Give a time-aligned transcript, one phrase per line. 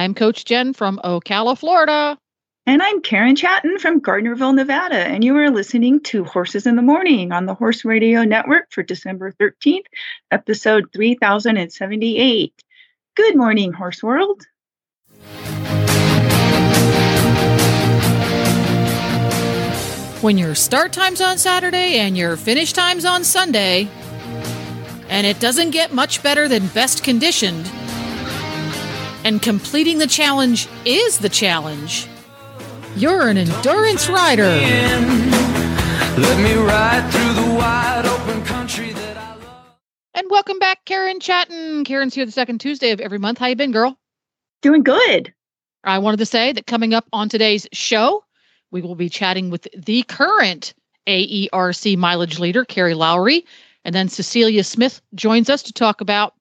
[0.00, 2.16] I'm Coach Jen from Ocala, Florida.
[2.64, 6.80] And I'm Karen Chaton from Gardnerville, Nevada, and you are listening to Horses in the
[6.80, 9.84] Morning on the Horse Radio Network for December 13th,
[10.30, 12.54] episode 3078.
[13.14, 14.40] Good morning, Horse World.
[20.22, 23.86] When your start time's on Saturday and your finish time's on Sunday,
[25.10, 27.70] and it doesn't get much better than best conditioned,
[29.24, 32.06] and completing the challenge is the challenge,
[32.96, 34.44] you're an endurance rider.
[36.18, 39.76] Let me ride through the wide open country that I love.
[40.14, 41.84] And welcome back, Karen Chaton.
[41.84, 43.38] Karen's here the second Tuesday of every month.
[43.38, 43.96] How you been, girl?
[44.62, 45.32] Doing good.
[45.84, 48.24] I wanted to say that coming up on today's show,
[48.70, 50.74] we will be chatting with the current
[51.06, 53.44] AERC mileage leader, Kerry Lowrey,
[53.84, 56.34] and then Cecilia Smith joins us to talk about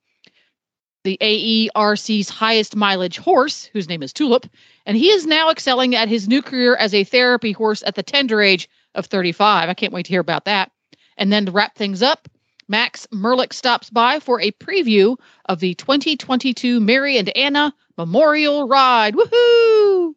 [1.03, 4.47] the AERC's highest mileage horse, whose name is Tulip,
[4.85, 8.03] and he is now excelling at his new career as a therapy horse at the
[8.03, 9.69] tender age of 35.
[9.69, 10.71] I can't wait to hear about that.
[11.17, 12.27] And then to wrap things up,
[12.67, 19.15] Max Merlich stops by for a preview of the 2022 Mary and Anna Memorial Ride.
[19.15, 20.13] Woohoo!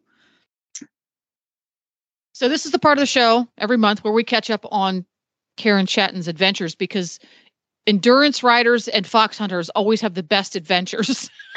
[2.33, 5.05] So this is the part of the show every month where we catch up on
[5.57, 7.19] Karen Chaton's adventures because
[7.87, 11.29] endurance riders and fox hunters always have the best adventures.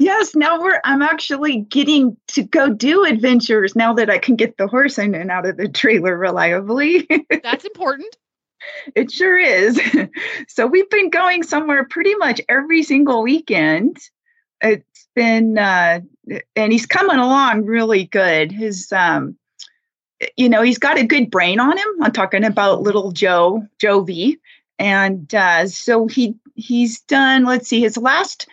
[0.00, 4.56] yes, now we're I'm actually getting to go do adventures now that I can get
[4.56, 7.06] the horse in and out of the trailer reliably.
[7.42, 8.16] That's important.
[8.94, 9.80] It sure is.
[10.48, 13.98] so we've been going somewhere pretty much every single weekend.
[14.60, 16.00] It's been uh
[16.56, 18.50] and he's coming along really good.
[18.50, 19.36] His um
[20.36, 21.86] you know, he's got a good brain on him.
[22.02, 24.38] I'm talking about little Joe, Jovi.
[24.78, 28.46] And uh so he he's done, let's see, his last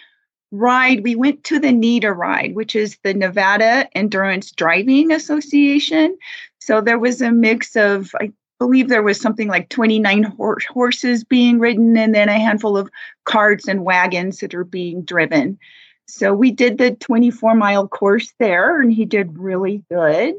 [0.51, 6.17] ride, we went to the NEDA ride, which is the Nevada Endurance Driving Association.
[6.59, 11.23] So there was a mix of, I believe there was something like 29 hor- horses
[11.23, 12.89] being ridden and then a handful of
[13.25, 15.59] carts and wagons that are being driven.
[16.07, 20.35] So we did the 24 mile course there and he did really good.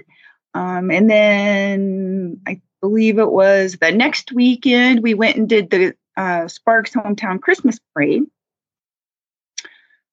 [0.57, 5.95] Um, and then I believe it was the next weekend we went and did the
[6.17, 8.23] uh, Sparks Hometown Christmas Parade.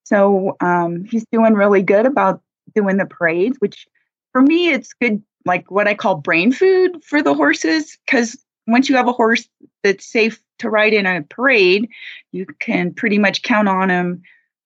[0.03, 2.41] So um, he's doing really good about
[2.75, 3.87] doing the parades, which
[4.33, 7.97] for me, it's good, like what I call brain food for the horses.
[8.05, 8.37] Because
[8.67, 9.47] once you have a horse
[9.81, 11.89] that's safe to ride in a parade,
[12.33, 14.23] you can pretty much count on him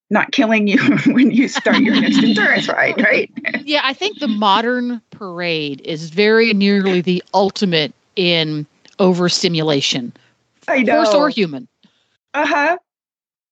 [0.10, 3.32] not killing you when you start your next endurance ride, right?
[3.66, 8.66] yeah, I think the modern parade is very nearly the ultimate in
[9.00, 10.14] overstimulation,
[10.68, 10.96] I know.
[10.96, 11.68] horse or human.
[12.34, 12.78] Uh huh.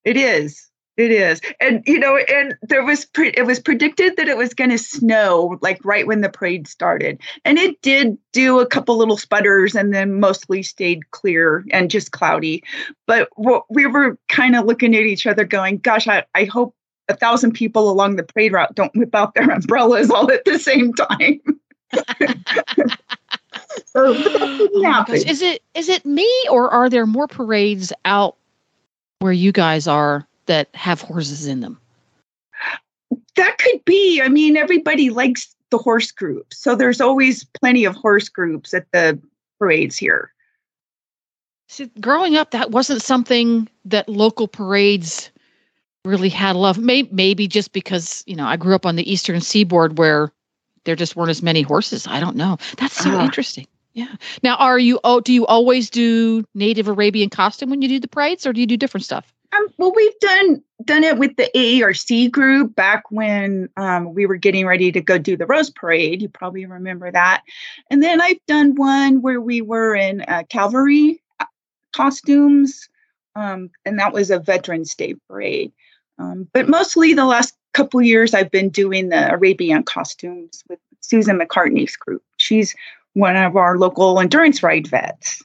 [0.03, 0.69] It is.
[0.97, 1.41] It is.
[1.59, 4.77] And you know, and there was pre- it was predicted that it was going to
[4.77, 7.19] snow like right when the parade started.
[7.43, 12.11] And it did do a couple little sputters and then mostly stayed clear and just
[12.13, 12.63] cloudy.
[13.07, 16.73] But what we were kind of looking at each other going, gosh, I, I hope
[17.09, 20.57] a thousand people along the parade route don't whip out their umbrellas all at the
[20.57, 21.41] same time.
[23.85, 25.15] so but that didn't Oh my happen.
[25.15, 28.37] gosh, Is it is it me or are there more parades out
[29.19, 31.79] where you guys are that have horses in them?
[33.35, 34.21] That could be.
[34.21, 36.57] I mean, everybody likes the horse groups.
[36.57, 39.19] So there's always plenty of horse groups at the
[39.59, 40.31] parades here.
[41.67, 45.31] See, growing up, that wasn't something that local parades
[46.05, 46.77] really had love.
[46.77, 50.31] Maybe, maybe just because you know I grew up on the eastern seaboard where
[50.83, 52.05] there just weren't as many horses.
[52.07, 52.57] I don't know.
[52.77, 53.25] That's so Ah.
[53.25, 53.67] interesting.
[53.93, 54.13] Yeah.
[54.43, 54.99] Now, are you?
[55.03, 58.59] Oh, do you always do Native Arabian costume when you do the parades, or do
[58.61, 59.33] you do different stuff?
[59.55, 64.35] Um, well, we've done done it with the AERC group back when um, we were
[64.35, 66.21] getting ready to go do the Rose Parade.
[66.21, 67.43] You probably remember that.
[67.89, 71.45] And then I've done one where we were in uh, cavalry uh,
[71.93, 72.89] costumes,
[73.35, 75.71] um, and that was a Veterans Day parade.
[76.17, 81.39] Um, but mostly the last couple years, I've been doing the Arabian costumes with Susan
[81.39, 82.23] McCartney's group.
[82.37, 82.75] She's
[83.13, 85.43] one of our local endurance ride vets.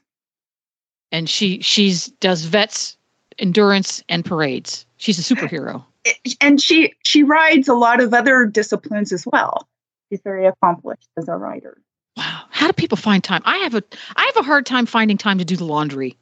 [1.12, 2.96] And she she's does vets
[3.40, 4.86] endurance and parades.
[4.96, 5.84] She's a superhero.
[6.40, 9.68] and she she rides a lot of other disciplines as well.
[10.10, 11.78] She's very accomplished as a rider.
[12.16, 12.42] Wow.
[12.50, 13.42] How do people find time?
[13.44, 13.82] I have a
[14.16, 16.16] I have a hard time finding time to do the laundry.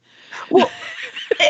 [0.49, 0.69] Well,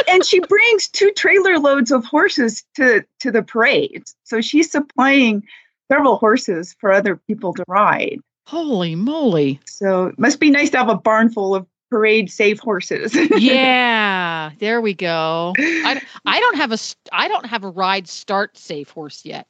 [0.08, 4.04] and she brings two trailer loads of horses to to the parade.
[4.24, 5.44] So she's supplying
[5.92, 8.20] several horses for other people to ride.
[8.46, 9.60] Holy moly.
[9.66, 13.16] So it must be nice to have a barn full of parade safe horses.
[13.40, 15.54] Yeah, there we go.
[15.58, 16.78] I, I don't have a
[17.12, 19.48] I don't have a ride start safe horse yet.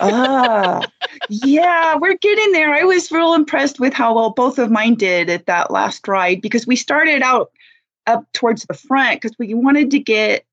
[0.00, 0.86] ah,
[1.28, 2.74] yeah, we're getting there.
[2.74, 6.40] I was real impressed with how well both of mine did at that last ride
[6.40, 7.50] because we started out
[8.06, 10.44] up towards the front because we wanted to get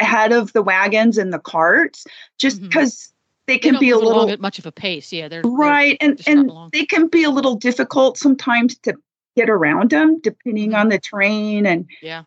[0.00, 2.06] ahead of the wagons and the carts
[2.38, 3.12] just because
[3.46, 5.12] they They can don't be a little bit much of a pace.
[5.12, 8.94] Yeah, they're they're right and and they can be a little difficult sometimes to
[9.38, 12.22] get around them depending on the terrain and Yeah.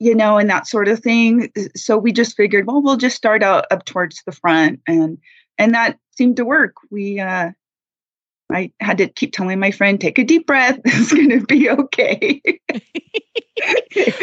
[0.00, 3.42] you know and that sort of thing so we just figured well we'll just start
[3.42, 5.18] out up towards the front and
[5.56, 7.50] and that seemed to work we uh
[8.50, 10.78] I had to keep telling my friend, take a deep breath.
[10.86, 12.40] It's going to be okay.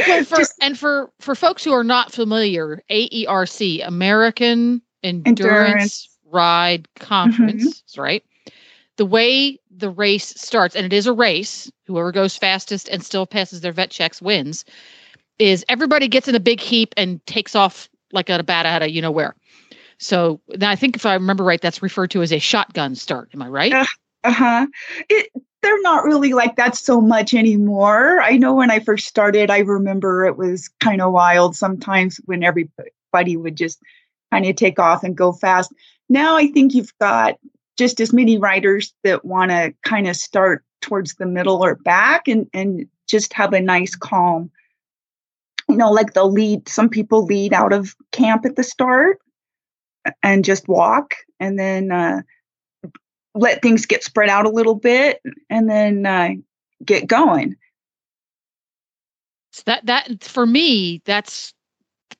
[0.07, 6.09] well, for, Just- and for for folks who are not familiar, AERC American Endurance, Endurance.
[6.25, 8.23] Ride Conference, right?
[8.97, 11.71] The way the race starts, and it is a race.
[11.85, 14.63] Whoever goes fastest and still passes their vet checks wins.
[15.37, 18.89] Is everybody gets in a big heap and takes off like a bat out of
[18.89, 19.35] you know where.
[19.97, 23.29] So then I think if I remember right, that's referred to as a shotgun start.
[23.33, 23.87] Am I right?
[24.23, 24.67] Uh-huh.
[25.09, 25.29] It,
[25.61, 28.21] they're not really like that so much anymore.
[28.21, 32.43] I know when I first started, I remember it was kind of wild sometimes when
[32.43, 33.79] everybody would just
[34.31, 35.73] kind of take off and go fast.
[36.09, 37.39] Now I think you've got
[37.77, 42.27] just as many riders that want to kind of start towards the middle or back
[42.27, 44.49] and, and just have a nice calm.
[45.67, 49.19] You know, like they'll lead, some people lead out of camp at the start
[50.21, 52.21] and just walk and then uh,
[53.33, 56.29] let things get spread out a little bit and then uh,
[56.83, 57.55] get going.
[59.51, 61.53] So that that for me, that's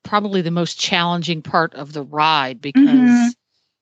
[0.03, 3.35] probably the most challenging part of the ride because Mhm.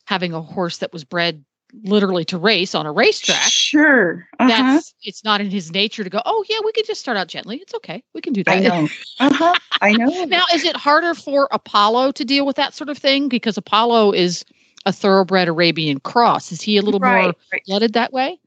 [0.06, 1.46] having a horse that was bred
[1.84, 4.28] literally to race on a racetrack, Sure.
[4.40, 4.48] Uh-huh.
[4.48, 7.28] that's it's not in his nature to go, oh yeah, we could just start out
[7.28, 7.58] gently.
[7.58, 8.04] It's okay.
[8.14, 8.58] We can do that.
[8.58, 8.88] I know.
[9.20, 9.54] Uh-huh.
[9.82, 10.26] I know.
[10.26, 13.30] now, is it harder for Apollo to deal with that sort of thing?
[13.30, 14.46] Because Apollo is
[14.86, 16.52] a thoroughbred Arabian cross.
[16.52, 17.64] Is he a little more right, right.
[17.66, 18.40] blooded that way?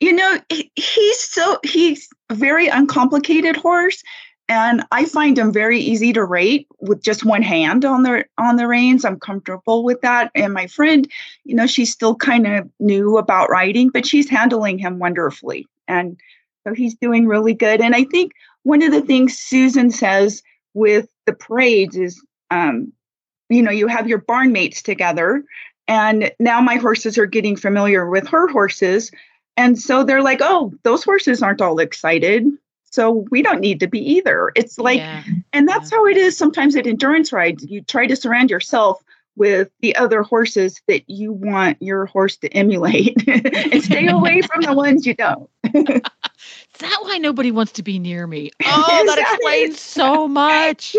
[0.00, 4.02] You know, he, he's so he's a very uncomplicated horse,
[4.48, 8.56] and I find him very easy to rate with just one hand on the on
[8.56, 9.04] the reins.
[9.04, 10.30] I'm comfortable with that.
[10.34, 11.06] And my friend,
[11.44, 16.18] you know, she's still kind of new about riding, but she's handling him wonderfully, and
[16.66, 17.80] so he's doing really good.
[17.80, 20.42] And I think one of the things Susan says
[20.74, 22.92] with the parades is, um,
[23.48, 25.44] you know, you have your barn mates together,
[25.86, 29.10] and now my horses are getting familiar with her horses.
[29.56, 32.46] And so they're like, oh, those horses aren't all excited.
[32.90, 34.50] So we don't need to be either.
[34.56, 35.22] It's like, yeah.
[35.52, 37.64] and that's how it is sometimes at endurance rides.
[37.68, 39.02] You try to surround yourself
[39.36, 43.16] with the other horses that you want your horse to emulate
[43.72, 45.48] and stay away from the ones you don't.
[45.74, 46.02] Is
[46.80, 48.50] that why nobody wants to be near me?
[48.64, 50.96] Oh, that explains so much.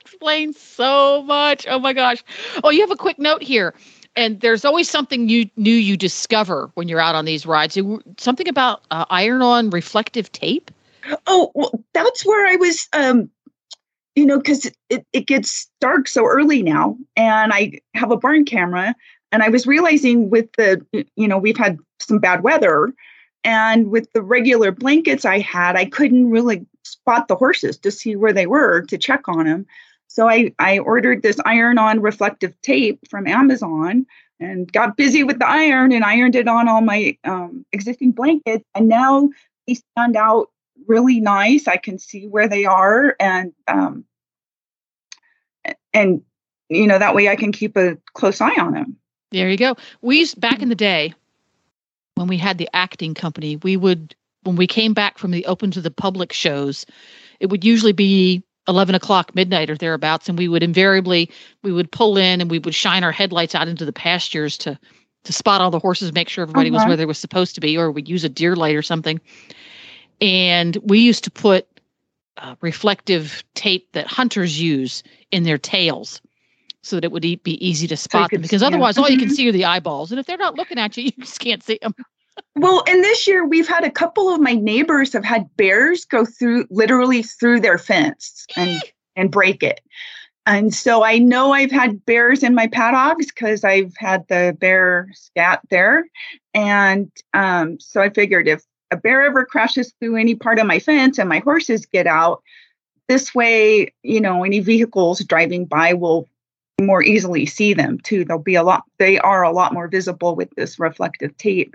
[0.00, 1.66] Explains so much.
[1.68, 2.22] Oh my gosh.
[2.62, 3.74] Oh, you have a quick note here.
[4.16, 7.78] And there's always something you new you discover when you're out on these rides.
[8.18, 10.70] Something about uh, iron-on reflective tape.
[11.26, 13.30] Oh, well, that's where I was, um,
[14.16, 18.44] you know, because it, it gets dark so early now, and I have a barn
[18.44, 18.94] camera,
[19.32, 22.92] and I was realizing with the, you know, we've had some bad weather,
[23.44, 28.16] and with the regular blankets I had, I couldn't really spot the horses to see
[28.16, 29.66] where they were to check on them.
[30.10, 34.06] So I, I ordered this iron on reflective tape from Amazon
[34.40, 38.64] and got busy with the iron and ironed it on all my um, existing blankets.
[38.74, 39.28] And now
[39.68, 40.50] they stand out
[40.88, 41.68] really nice.
[41.68, 44.04] I can see where they are, and um,
[45.94, 46.22] and
[46.68, 48.96] you know that way I can keep a close eye on them.
[49.30, 49.76] There you go.
[50.02, 51.14] We used back in the day
[52.16, 55.70] when we had the acting company, we would when we came back from the open
[55.70, 56.84] to the public shows,
[57.38, 61.30] it would usually be 11 o'clock midnight or thereabouts and we would invariably
[61.62, 64.78] we would pull in and we would shine our headlights out into the pastures to
[65.24, 66.90] to spot all the horses make sure everybody was Uh-huh.
[66.90, 69.20] where they were supposed to be or we'd use a deer light or something
[70.20, 71.66] and we used to put
[72.36, 76.20] uh, reflective tape that hunters use in their tails
[76.82, 79.32] so that it would be easy to spot them because otherwise all you can Mhm.
[79.32, 81.78] see are the eyeballs and if they're not looking at you you just can't see
[81.82, 81.94] them
[82.56, 86.24] Well, and this year we've had a couple of my neighbors have had bears go
[86.24, 88.80] through literally through their fence and
[89.16, 89.80] and break it.
[90.46, 95.08] And so I know I've had bears in my paddocks because I've had the bear
[95.12, 96.06] scat there.
[96.54, 100.78] And um, so I figured if a bear ever crashes through any part of my
[100.78, 102.42] fence and my horses get out,
[103.08, 106.28] this way, you know, any vehicles driving by will
[106.80, 108.24] more easily see them too.
[108.24, 111.74] They'll be a lot, they are a lot more visible with this reflective tape.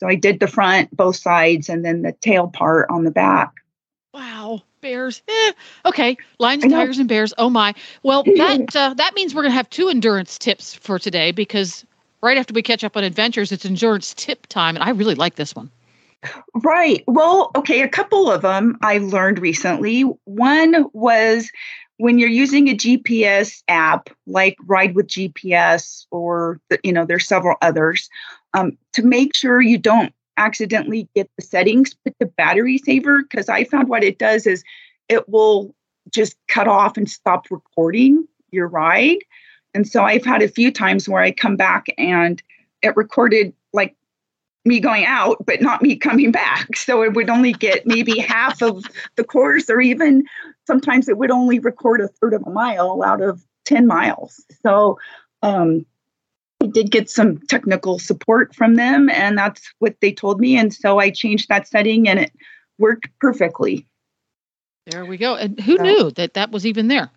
[0.00, 3.52] So I did the front, both sides, and then the tail part on the back.
[4.12, 5.22] Wow, bears.
[5.26, 5.52] Eh.
[5.86, 7.34] Okay, lions, tigers, and bears.
[7.38, 7.74] Oh my.
[8.02, 11.84] Well, that uh, that means we're gonna have two endurance tips for today because
[12.22, 15.36] right after we catch up on adventures, it's endurance tip time, and I really like
[15.36, 15.70] this one.
[16.54, 17.04] Right.
[17.06, 20.02] Well, okay, a couple of them I learned recently.
[20.24, 21.50] One was
[21.98, 27.26] when you're using a GPS app like Ride with GPS, or the, you know, there's
[27.26, 28.08] several others,
[28.54, 33.48] um, to make sure you don't accidentally get the settings, put the battery saver, because
[33.48, 34.64] I found what it does is
[35.08, 35.74] it will
[36.10, 39.18] just cut off and stop recording your ride.
[39.74, 42.42] And so I've had a few times where I come back and
[42.82, 43.96] it recorded like
[44.64, 46.76] me going out, but not me coming back.
[46.76, 48.84] So it would only get maybe half of
[49.16, 50.24] the course, or even
[50.66, 54.44] sometimes it would only record a third of a mile out of 10 miles.
[54.62, 54.98] So
[55.42, 55.84] um,
[56.64, 60.56] I did get some technical support from them, and that's what they told me.
[60.56, 62.32] And so I changed that setting and it
[62.78, 63.86] worked perfectly.
[64.86, 65.34] There we go.
[65.34, 67.10] And who So- knew that that was even there?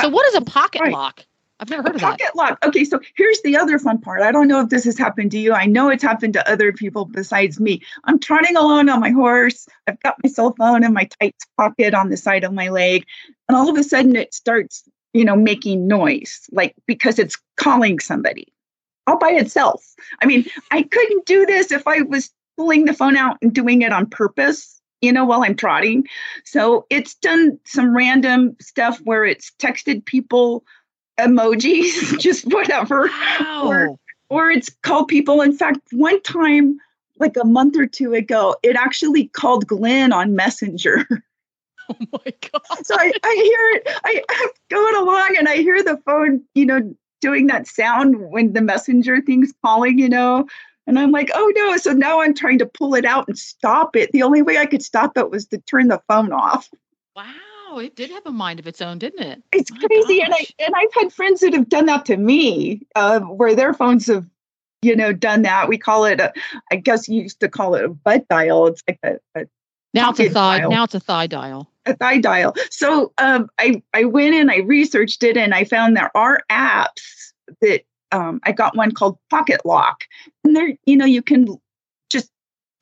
[0.00, 0.92] So, Uh, what is a pocket right.
[0.92, 1.24] lock?
[1.60, 2.18] I've never A heard of that.
[2.18, 2.58] pocket lock.
[2.66, 4.20] Okay, so here's the other fun part.
[4.22, 5.52] I don't know if this has happened to you.
[5.52, 7.80] I know it's happened to other people besides me.
[8.02, 9.68] I'm trotting along on my horse.
[9.86, 13.04] I've got my cell phone in my tights pocket on the side of my leg,
[13.48, 18.00] and all of a sudden it starts, you know, making noise, like because it's calling
[18.00, 18.51] somebody
[19.06, 19.84] all by itself.
[20.20, 23.82] I mean, I couldn't do this if I was pulling the phone out and doing
[23.82, 26.06] it on purpose, you know, while I'm trotting.
[26.44, 30.64] So it's done some random stuff where it's texted people
[31.18, 33.08] emojis, just whatever,
[33.40, 33.98] Wow.
[34.30, 35.40] or it's called people.
[35.42, 36.78] In fact, one time,
[37.18, 41.06] like a month or two ago, it actually called Glenn on Messenger.
[41.90, 42.62] Oh my god.
[42.86, 46.64] so I, I hear it, I, I'm going along and I hear the phone, you
[46.64, 50.46] know, doing that sound when the messenger thing's calling, you know.
[50.86, 51.76] And I'm like, oh no.
[51.78, 54.12] So now I'm trying to pull it out and stop it.
[54.12, 56.68] The only way I could stop it was to turn the phone off.
[57.16, 57.78] Wow.
[57.78, 59.42] It did have a mind of its own, didn't it?
[59.52, 60.20] It's My crazy.
[60.20, 63.72] And I and I've had friends that have done that to me, uh, where their
[63.72, 64.26] phones have,
[64.82, 65.68] you know, done that.
[65.68, 66.32] We call it a
[66.70, 68.66] I guess you used to call it a butt dial.
[68.66, 69.46] It's like a, a
[69.94, 70.58] Now it's a thigh.
[70.58, 70.70] dial.
[70.70, 71.70] Now it's a thigh dial.
[71.86, 72.54] A thigh dial.
[72.70, 77.32] So um, I I went and I researched it and I found there are apps
[77.60, 80.04] that um, I got one called Pocket Lock,
[80.44, 81.46] and there you know you can
[82.10, 82.30] just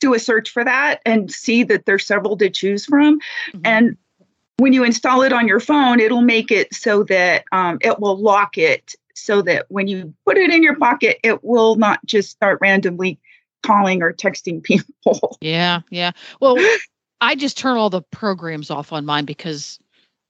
[0.01, 3.21] do a search for that and see that there's several to choose from.
[3.53, 3.61] Mhm.
[3.65, 3.97] And
[4.59, 8.19] when you install it on your phone, it'll make it so that um, it will
[8.19, 12.31] lock it so that when you put it in your pocket, it will not just
[12.31, 13.19] start randomly
[13.63, 15.39] calling or texting people.
[15.41, 16.13] Yeah, yeah.
[16.41, 16.57] Well,
[17.21, 19.79] I just turn all the programs off on mine because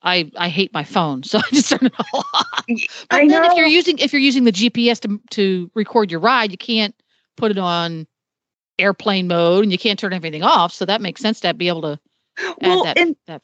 [0.03, 2.65] I I hate my phone, so I just turn it all off.
[2.67, 6.21] But I then if you're using if you're using the GPS to to record your
[6.21, 6.95] ride, you can't
[7.37, 8.07] put it on
[8.79, 10.73] airplane mode and you can't turn everything off.
[10.73, 12.01] So that makes sense to be able to
[12.39, 13.43] add Well, that and that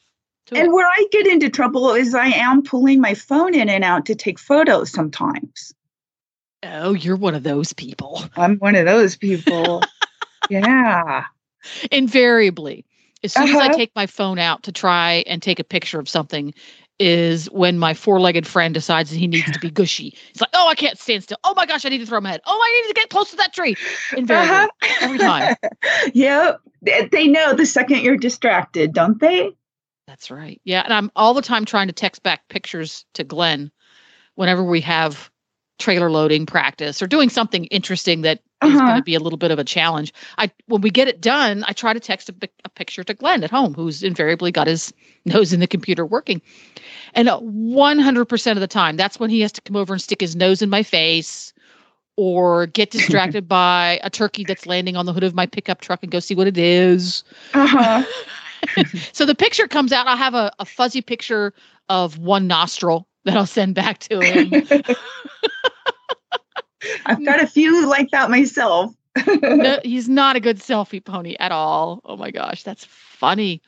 [0.53, 4.05] And where I get into trouble is I am pulling my phone in and out
[4.07, 5.73] to take photos sometimes.
[6.63, 8.23] Oh, you're one of those people.
[8.35, 9.83] I'm one of those people.
[10.49, 11.25] yeah.
[11.91, 12.85] Invariably,
[13.23, 13.75] as soon as I Uh-huh.
[13.77, 16.53] take my phone out to try and take a picture of something,
[16.99, 20.15] is when my four-legged friend decides that he needs to be gushy.
[20.31, 21.37] It's like, oh, I can't stand still.
[21.43, 22.41] Oh my gosh, I need to throw my head.
[22.45, 23.75] Oh, I need to get close to that tree.
[24.15, 24.67] Invariably, Uh-huh.
[25.01, 25.55] every time.
[26.13, 26.59] yep.
[27.11, 29.51] They know the second you're distracted, don't they?
[30.07, 30.61] That's right.
[30.63, 33.71] Yeah, and I'm all the time trying to text back pictures to Glenn
[34.35, 35.29] whenever we have
[35.79, 38.95] trailer loading practice or doing something interesting that is going Uh-huh.
[38.97, 40.13] to be a little bit of a challenge.
[40.37, 42.35] I when we get it done, I try to text a,
[42.65, 44.93] a picture to Glenn at home, who's invariably got his
[45.25, 46.41] nose in the computer working.
[47.13, 50.21] And uh, 100% of the time, that's when he has to come over and stick
[50.21, 51.53] his nose in my face
[52.15, 56.01] or get distracted by a turkey that's landing on the hood of my pickup truck
[56.01, 57.23] and go see what it is.
[57.53, 58.03] Uh-huh.
[59.13, 60.07] So the picture comes out.
[60.07, 61.53] I'll have a, a fuzzy picture
[61.89, 64.49] of one nostril that I'll send back to him.
[67.05, 68.93] I've got a few like that myself.
[69.41, 72.01] No, he's not a good selfie pony at all.
[72.05, 73.61] Oh my gosh, that's funny.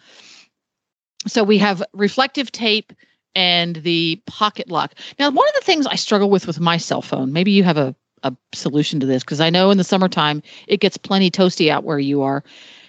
[1.27, 2.93] So we have reflective tape
[3.35, 4.93] and the pocket lock.
[5.17, 7.77] Now, one of the things I struggle with with my cell phone, maybe you have
[7.77, 11.69] a, a solution to this, because I know in the summertime it gets plenty toasty
[11.69, 12.43] out where you are.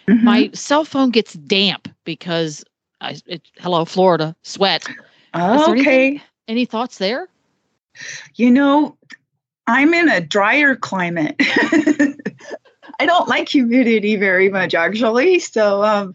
[0.06, 0.22] Mhm.
[0.22, 2.62] My cell phone gets damp because
[3.00, 4.86] I, it, hello, Florida, sweat.
[5.34, 5.70] Okay.
[6.06, 7.28] anything- Any thoughts there?
[8.34, 8.96] You know,
[9.70, 11.36] I'm in a drier climate.
[12.98, 15.38] I don't like humidity very much, actually.
[15.38, 16.14] So, um,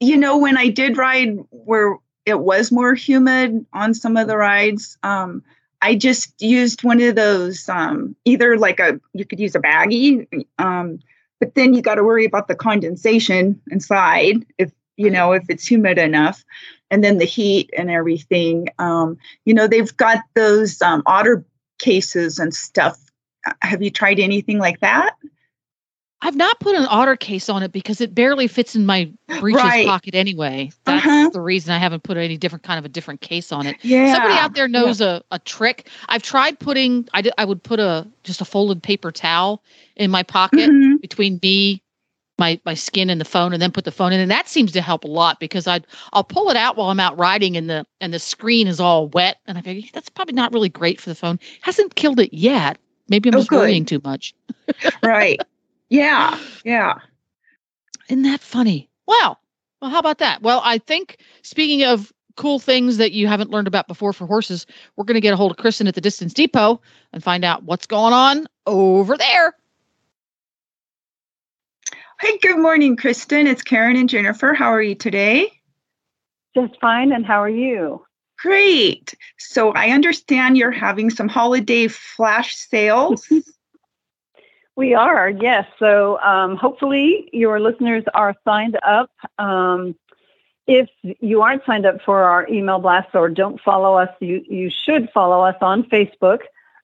[0.00, 4.38] you know, when I did ride where it was more humid on some of the
[4.38, 5.42] rides, um,
[5.82, 10.46] I just used one of those, um, either like a, you could use a baggie,
[10.58, 10.98] um,
[11.40, 15.66] but then you got to worry about the condensation inside if, you know, if it's
[15.66, 16.42] humid enough
[16.90, 18.68] and then the heat and everything.
[18.78, 21.44] Um, you know, they've got those um, otter
[21.92, 22.98] cases and stuff.
[23.60, 25.16] Have you tried anything like that?
[26.24, 29.10] I've not put an otter case on it because it barely fits in my
[29.40, 29.86] breeches Right.
[29.88, 30.70] pocket anyway.
[30.84, 31.30] That's Uh-huh.
[31.30, 33.76] the reason I haven't put any different kind of a different case on it.
[33.82, 34.14] Yeah.
[34.14, 35.88] Somebody out there knows a, a trick.
[36.08, 39.64] I've tried putting I did, I would put a just a folded paper towel
[39.96, 41.00] in my pocket Mhm.
[41.00, 41.82] between me
[42.38, 44.72] my my skin and the phone and then put the phone in and that seems
[44.72, 45.80] to help a lot because I
[46.12, 49.08] I'll pull it out while I'm out riding and the and the screen is all
[49.08, 51.38] wet and I figure that's probably not really great for the phone.
[51.60, 52.78] Hasn't killed it yet.
[53.08, 53.58] Maybe I'm Oh, just good.
[53.60, 54.34] worrying too much.
[55.02, 55.40] right.
[55.90, 56.38] Yeah.
[56.64, 56.98] Yeah.
[58.08, 58.88] Isn't that funny?
[59.06, 59.36] Wow.
[59.80, 60.42] Well, how about that?
[60.42, 64.66] Well, I think speaking of cool things that you haven't learned about before for horses,
[64.96, 66.80] we're going to get a hold of Kristen at the Distance Depot
[67.12, 69.54] and find out what's going on over there.
[72.22, 73.48] Hey, good morning, Kristen.
[73.48, 74.54] It's Karen and Jennifer.
[74.54, 75.50] How are you today?
[76.54, 77.10] Just fine.
[77.10, 78.00] And how are you?
[78.38, 79.12] Great.
[79.38, 83.28] So I understand you're having some holiday flash sales.
[84.74, 85.66] We are, yes.
[85.78, 89.10] So um, hopefully your listeners are signed up.
[89.38, 89.94] Um,
[90.66, 94.70] if you aren't signed up for our email blast or don't follow us, you, you
[94.70, 96.38] should follow us on Facebook.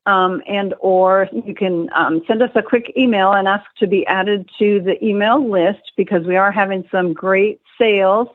[0.08, 4.06] Um, and or you can um, send us a quick email and ask to be
[4.06, 8.28] added to the email list because we are having some great sales,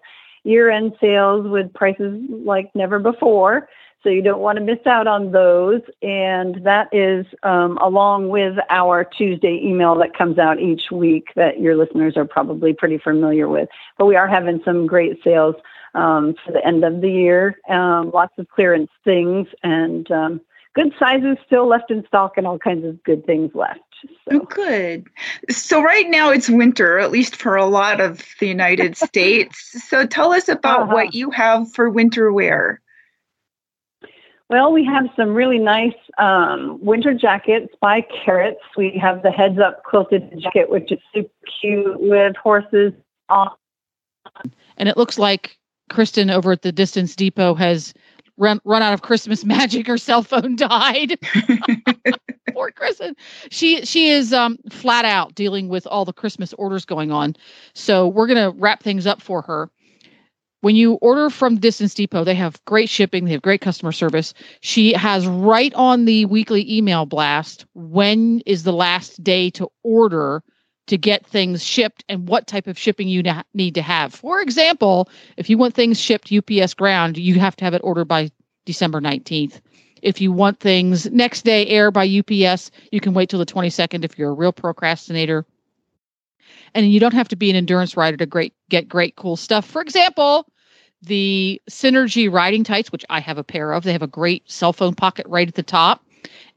[0.44, 3.68] year-end sales with prices like never before.
[4.04, 5.82] So you don't want to miss out on those.
[6.04, 11.60] And that is um, along with our Tuesday email that comes out each week that
[11.60, 13.68] your listeners are probably pretty familiar with.
[13.98, 15.56] But we are having some great sales
[15.96, 20.42] um, for the end of the year, um, lots of clearance things and um,
[20.74, 23.80] good sizes still left in stock and all kinds of good things left.
[24.32, 24.40] Oh, So.
[24.40, 25.08] good.
[25.50, 29.82] So right now it's winter, at least for a lot of the United States.
[29.88, 30.94] So tell us about Uh-huh.
[30.94, 32.82] what you have for winter wear.
[34.50, 38.58] Well, we have some really nice um, winter jackets by Kerrits.
[38.78, 41.30] We have the heads up quilted jacket, which is super
[41.62, 42.94] cute with horses
[43.30, 43.50] on.
[44.78, 45.58] And it looks like
[45.90, 47.94] Kristen over at the Distance Depot has
[48.38, 49.88] run run out of Christmas magic.
[49.88, 51.18] Her cell phone died.
[52.54, 53.16] Poor Kristen.
[53.50, 57.36] She she is um, flat out dealing with all the Christmas orders going on.
[57.74, 59.70] So we're gonna wrap things up for her.
[60.62, 64.34] When you order from Distance Depot, they have great shipping, they have great customer service.
[64.62, 70.42] She has right on the weekly email blast when is the last day to order
[70.88, 74.14] to get things shipped and what type of shipping you need to have.
[74.14, 78.06] For example, if you want things shipped UPS ground, you have to have it ordered
[78.06, 78.30] by
[78.66, 79.62] December 19th.
[80.02, 84.04] If you want things next day air by UPS, you can wait till the 22nd
[84.04, 85.46] if you're a real procrastinator.
[86.74, 89.66] And you don't have to be an endurance rider to great get great cool stuff.
[89.66, 90.46] For example,
[91.02, 94.74] the Synergy riding tights, which I have a pair of, they have a great cell
[94.74, 96.04] phone pocket right at the top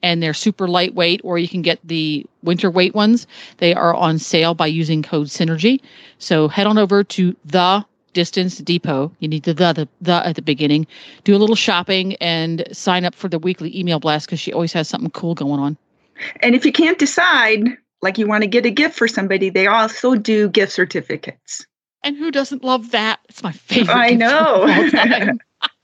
[0.03, 3.27] and they're super lightweight, or you can get the winter weight ones.
[3.59, 5.81] They are on sale by using code Synergy.
[6.19, 9.13] So head on over to the Distance Depot.
[9.19, 10.87] You need the the the, the at the beginning.
[11.25, 14.73] Do a little shopping and sign up for the weekly email blast because she always
[14.73, 15.77] has something cool going on.
[16.41, 19.67] And if you can't decide, like you want to get a gift for somebody, they
[19.67, 21.67] also do gift certificates.
[22.03, 23.21] And who doesn't love that?
[23.29, 23.95] It's my favorite.
[23.95, 24.67] I know.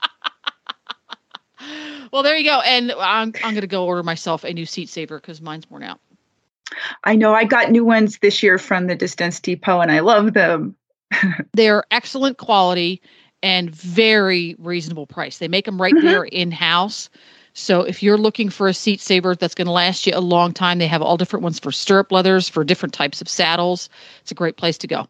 [2.13, 2.23] of all time.
[2.23, 2.61] well, there you go.
[2.61, 5.99] And I'm I'm gonna go order myself a new seat saver because mine's worn out.
[7.03, 10.33] I know I got new ones this year from the Distance Depot and I love
[10.33, 10.75] them.
[11.53, 13.01] They're excellent quality
[13.43, 15.37] and very reasonable price.
[15.37, 16.01] They make them right Mhm.
[16.01, 17.09] there in house.
[17.53, 20.53] So if you're looking for a seat saver that's going to last you a long
[20.53, 23.89] time, they have all different ones for stirrup leathers, for different types of saddles.
[24.21, 25.07] It's a great place to go.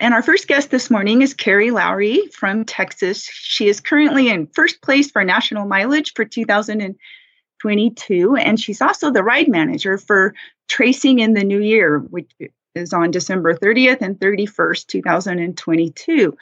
[0.00, 3.24] And our first guest this morning is Kerry Lowrey from Texas.
[3.24, 8.36] She is currently in first place for national mileage for 2022.
[8.36, 10.34] And she's also the ride manager for
[10.68, 12.30] Tracing in the New Year, which
[12.74, 16.36] is on December 30th and 31st, 2022.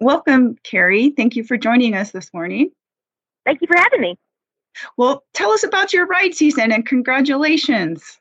[0.00, 1.10] Welcome, Kerry.
[1.10, 2.70] Thank you for joining us this morning.
[3.44, 4.16] Thank you for having me.
[4.96, 8.18] Well, tell us about your ride season and congratulations.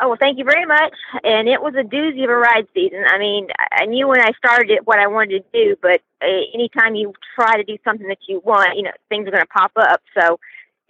[0.00, 0.92] Oh, well, thank you very much.
[1.22, 3.04] And it was a doozy of a ride season.
[3.06, 6.50] I mean, I- knew when I started it what I wanted to do, but a-
[6.52, 9.46] anytime you try to do something that you want, you know, things are going to
[9.46, 10.02] pop up.
[10.18, 10.40] So,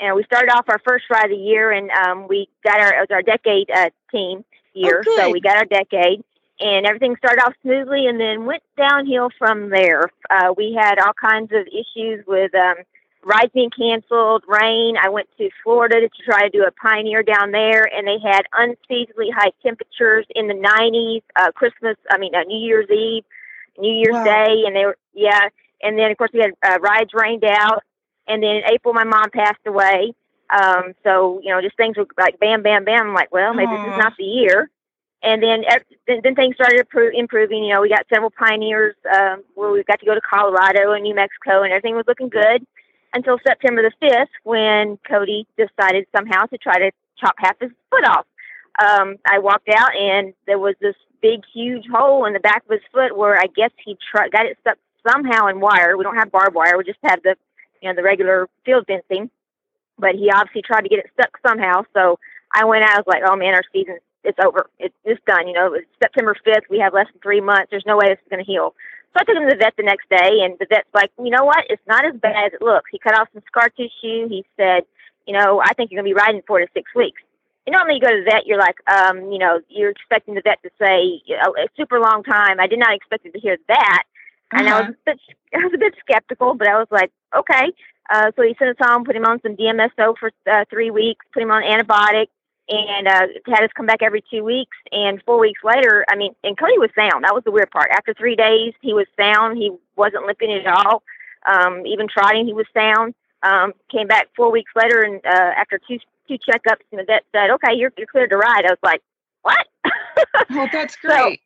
[0.00, 2.80] you know, we started off our first ride of the year, and um, we got
[2.80, 5.16] our it was our decade uh, team year, good.
[5.18, 6.24] so we got our decade,
[6.60, 10.10] and everything started off smoothly, and then went downhill from there.
[10.30, 12.54] Uh, we had all kinds of issues with.
[12.54, 12.76] Um,
[13.24, 14.96] rides being canceled, rain.
[15.00, 18.42] I went to Florida to try to do a pioneer down there, and they had
[18.52, 21.22] unseasonably high temperatures in the 90s.
[21.36, 23.24] Uh, Christmas, I mean, uh, New Year's Eve,
[23.78, 24.24] New Year's Wow.
[24.24, 25.48] Day, and they were yeah.
[25.82, 27.82] And then of course we had uh, rides rained out,
[28.26, 30.12] and then in April my mom passed away.
[30.50, 33.08] Um, so you know, just things were like bam, bam, bam.
[33.08, 34.70] I'm like, well, maybe this is not the year.
[35.22, 35.64] And then,
[36.06, 37.64] then, then things started improving.
[37.64, 41.02] You know, we got several pioneers um, where we got to go to Colorado and
[41.02, 42.66] New Mexico, and everything was looking good
[43.14, 48.06] until September the 5th when Cody decided somehow to try to chop half his foot
[48.06, 48.26] off.
[48.82, 52.72] Um, I walked out and there was this big, huge hole in the back of
[52.72, 55.96] his foot where I guess he tr- got it stuck somehow in wire.
[55.96, 56.76] We don't have barbed wire.
[56.76, 57.36] We just have the,
[57.80, 59.30] you know, the regular field fencing.
[59.96, 61.84] But he obviously tried to get it stuck somehow.
[61.94, 62.18] So
[62.52, 62.90] I went out.
[62.90, 64.68] I was like, oh man, our season it's over.
[64.78, 65.46] It's it's done.
[65.46, 66.62] You know, it's September 5th.
[66.70, 67.68] We have less than three months.
[67.70, 68.74] There's no way this is going to heal.
[69.14, 71.30] So I took him to the vet the next day, and the vet's like, you
[71.30, 71.64] know what?
[71.70, 72.90] It's not as bad as it looks.
[72.90, 74.28] He cut off some scar tissue.
[74.28, 74.82] He said,
[75.26, 77.22] you know, I think you're going to be riding four to six weeks.
[77.66, 80.34] You know, when you go to the vet, you're like, um, you know, you're expecting
[80.34, 82.58] the vet to say know, a super long time.
[82.60, 84.02] I did not expect it to hear that,
[84.52, 85.20] and I was a bit,
[85.54, 87.72] I was a bit skeptical, but I was like, okay.
[88.10, 91.24] Uh, so he sent us home, put him on some DMSO for uh, three weeks,
[91.32, 92.26] put him on antibiotic,
[92.68, 94.76] and uh, had us come back every two weeks.
[94.92, 97.24] And four weeks later, I mean, and Cody was sound.
[97.24, 97.90] That was the weird part.
[97.90, 99.58] After three days, he was sound.
[99.58, 101.02] He wasn't limping at all.
[101.46, 103.14] Um, even trotting, he was sound.
[103.42, 107.24] Um, came back four weeks later, and uh, after two two checkups, and the vet
[107.32, 109.02] said, "Okay, you're, you're cleared to ride." I was like,
[109.42, 109.66] "What?"
[110.50, 111.40] Oh, that's great.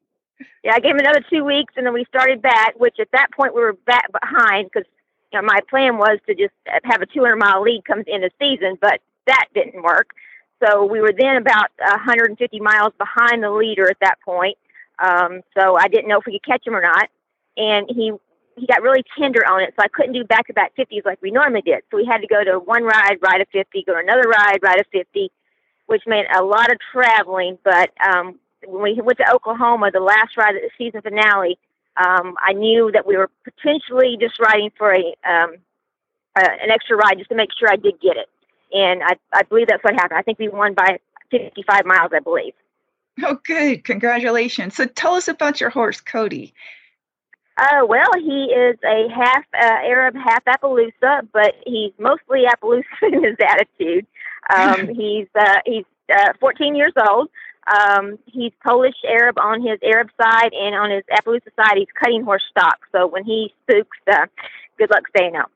[0.63, 2.79] yeah, I gave him another two weeks, and then we started back.
[2.79, 4.89] Which at that point we were back behind because
[5.33, 6.55] you know my plan was to just
[6.85, 10.15] have a 200 mile lead comes in the season, but that didn't work.
[10.63, 14.59] So we were then about 150 miles behind the leader at that point.
[14.99, 17.09] Um, so I didn't know if we could catch him or not,
[17.57, 18.13] and he
[18.57, 21.23] he got really tender on it, so I couldn't do back to back 50s like
[21.23, 21.83] we normally did.
[21.91, 24.59] So we had to go to one ride, ride a 50, go to another ride,
[24.63, 25.31] ride a 50,
[25.87, 27.59] which meant a lot of traveling.
[27.63, 31.57] But um, when we went to Oklahoma, the last ride of the season finale,
[31.97, 35.57] um, I knew that we were potentially just riding for a um,
[36.37, 38.29] uh, an extra ride just to make sure I did get it.
[38.73, 40.19] And I, I believe that's what happened.
[40.19, 40.99] I think we won by
[41.31, 42.55] 55 miles, I believe.
[43.23, 43.85] Oh, good.
[43.85, 44.77] Congratulations.
[44.77, 46.55] So tell us about your horse, Cody.
[47.57, 53.25] Uh, well, he is a half uh, Arab, half Appaloosa, but he's mostly Appaloosa in
[53.25, 54.07] his attitude.
[54.55, 57.29] Um, he's uh, he's uh, 14 years old.
[57.67, 62.23] Um, he's Polish Arab on his Arab side, and on his Appaloosa side, he's cutting
[62.23, 62.79] horse stock.
[62.93, 64.27] So when he spooks, uh,
[64.79, 65.51] good luck staying out.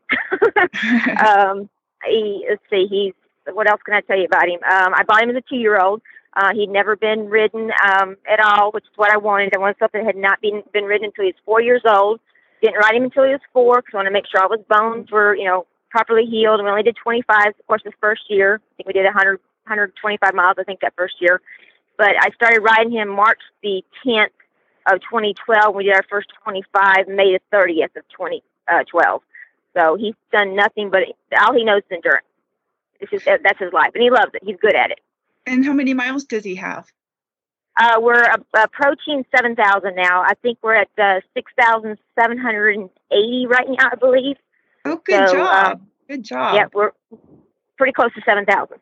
[1.26, 1.70] um,
[2.06, 3.14] he, let's see, he's
[3.52, 4.60] what else can I tell you about him?
[4.62, 6.00] Um, I bought him as a two-year-old.
[6.34, 9.54] Uh, he'd never been ridden um, at all, which is what I wanted.
[9.54, 12.20] I wanted something that had not been been ridden until he was four years old.
[12.62, 14.64] Didn't ride him until he was four because I wanted to make sure all his
[14.68, 16.60] bones were, you know, properly healed.
[16.60, 18.60] And we only did 25, of course, his first year.
[18.62, 21.40] I think we did 100, 125 miles, I think, that first year.
[21.98, 24.32] But I started riding him March the 10th
[24.90, 25.74] of 2012.
[25.74, 29.22] We did our first 25 May the 30th of 2012.
[29.76, 31.02] So he's done nothing but
[31.40, 32.26] all he knows is endurance.
[33.00, 34.42] It's just that's his life, and he loves it.
[34.44, 35.00] He's good at it.
[35.46, 36.86] And how many miles does he have?
[37.76, 40.22] Uh, we're uh, approaching 7,000 now.
[40.22, 44.36] I think we're at uh, 6,780 right now, I believe.
[44.84, 45.80] Oh, good So, job.
[45.80, 46.54] um, good job.
[46.54, 46.92] Yeah, we're
[47.78, 48.76] pretty close to 7,000.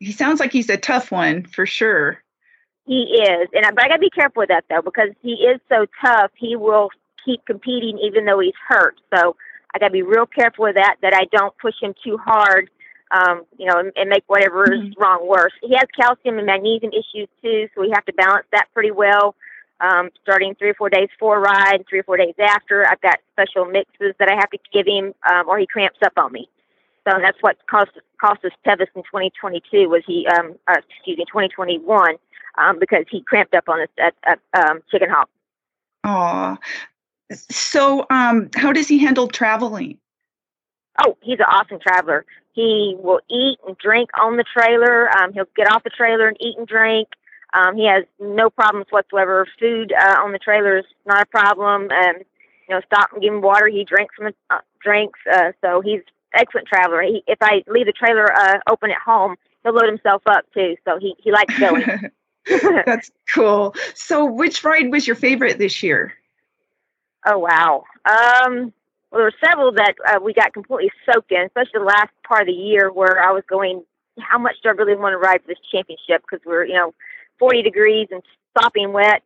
[0.00, 2.22] He sounds like he's a tough one for sure.
[2.86, 5.60] He is, and I, but I gotta be careful with that though because he is
[5.68, 6.30] so tough.
[6.34, 6.88] He will
[7.22, 8.98] keep competing even though he's hurt.
[9.14, 9.36] So
[9.74, 10.96] I gotta be real careful with that.
[11.02, 12.70] That I don't push him too hard,
[13.10, 15.52] um, you know, and, and make whatever is wrong worse.
[15.62, 19.34] He has calcium and magnesium issues too, so we have to balance that pretty well.
[19.80, 23.00] Um, starting three or four days for a ride, three or four days after, I've
[23.00, 26.32] got special mixes that I have to give him, um, or he cramps up on
[26.32, 26.48] me.
[27.08, 31.24] So that's what cost cost us Tevis in 2022 was he, um, uh, excuse me,
[31.26, 32.16] 2021
[32.58, 35.28] um, because he cramped up on us at, at um, Chicken Hawk.
[36.04, 36.56] Aw.
[37.32, 39.98] So, um, how does he handle traveling?
[41.04, 42.24] Oh, he's an awesome traveler.
[42.52, 45.08] He will eat and drink on the trailer.
[45.16, 47.08] Um, he'll get off the trailer and eat and drink.
[47.54, 49.46] Um, he has no problems whatsoever.
[49.58, 51.90] Food uh, on the trailer is not a problem.
[51.90, 52.16] Um,
[52.68, 53.68] you know, stop and give him water.
[53.68, 55.18] He drinks from the uh, drinks.
[55.30, 56.00] Uh, so he's
[56.34, 57.02] excellent traveler.
[57.02, 60.76] He, if I leave the trailer uh, open at home, he'll load himself up too.
[60.84, 62.10] So he he likes going.
[62.86, 63.74] That's cool.
[63.94, 66.14] So, which ride was your favorite this year?
[67.26, 67.84] Oh wow.
[68.04, 68.72] Um,
[69.10, 72.42] well, there were several that uh, we got completely soaked in, especially the last part
[72.42, 73.82] of the year where I was going,
[74.18, 76.22] how much do I really want to ride for this championship?
[76.22, 76.94] Because we're, you know,
[77.38, 78.22] 40 degrees and
[78.58, 79.22] sopping wet.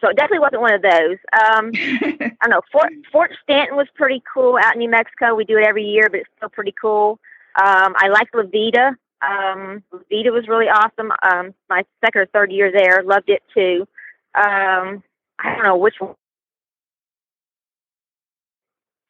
[0.00, 1.16] So it definitely wasn't one of those.
[1.32, 2.60] Um, I don't know.
[2.70, 5.34] Fort, Fort Stanton was pretty cool out in New Mexico.
[5.34, 7.18] We do it every year, but it's still pretty cool.
[7.56, 8.96] Um, I liked La Veta.
[9.22, 11.12] Um, La Veta was really awesome.
[11.22, 13.86] Um, my second or third year there, loved it too.
[14.34, 15.02] Um,
[15.38, 16.14] I don't know which one.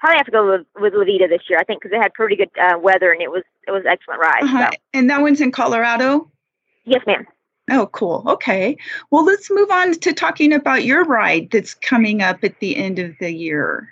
[0.04, 1.58] Probably have to go with, with La Veta this year.
[1.58, 4.20] I think because it had pretty good uh, weather and it was it was excellent
[4.20, 4.42] ride.
[4.42, 4.70] Uh-huh.
[4.70, 4.78] So.
[4.92, 6.30] And that one's in Colorado?
[6.84, 7.26] Yes, ma'am.
[7.70, 8.22] Oh, cool.
[8.26, 8.76] Okay.
[9.10, 12.98] Well, let's move on to talking about your ride that's coming up at the end
[12.98, 13.88] of the year.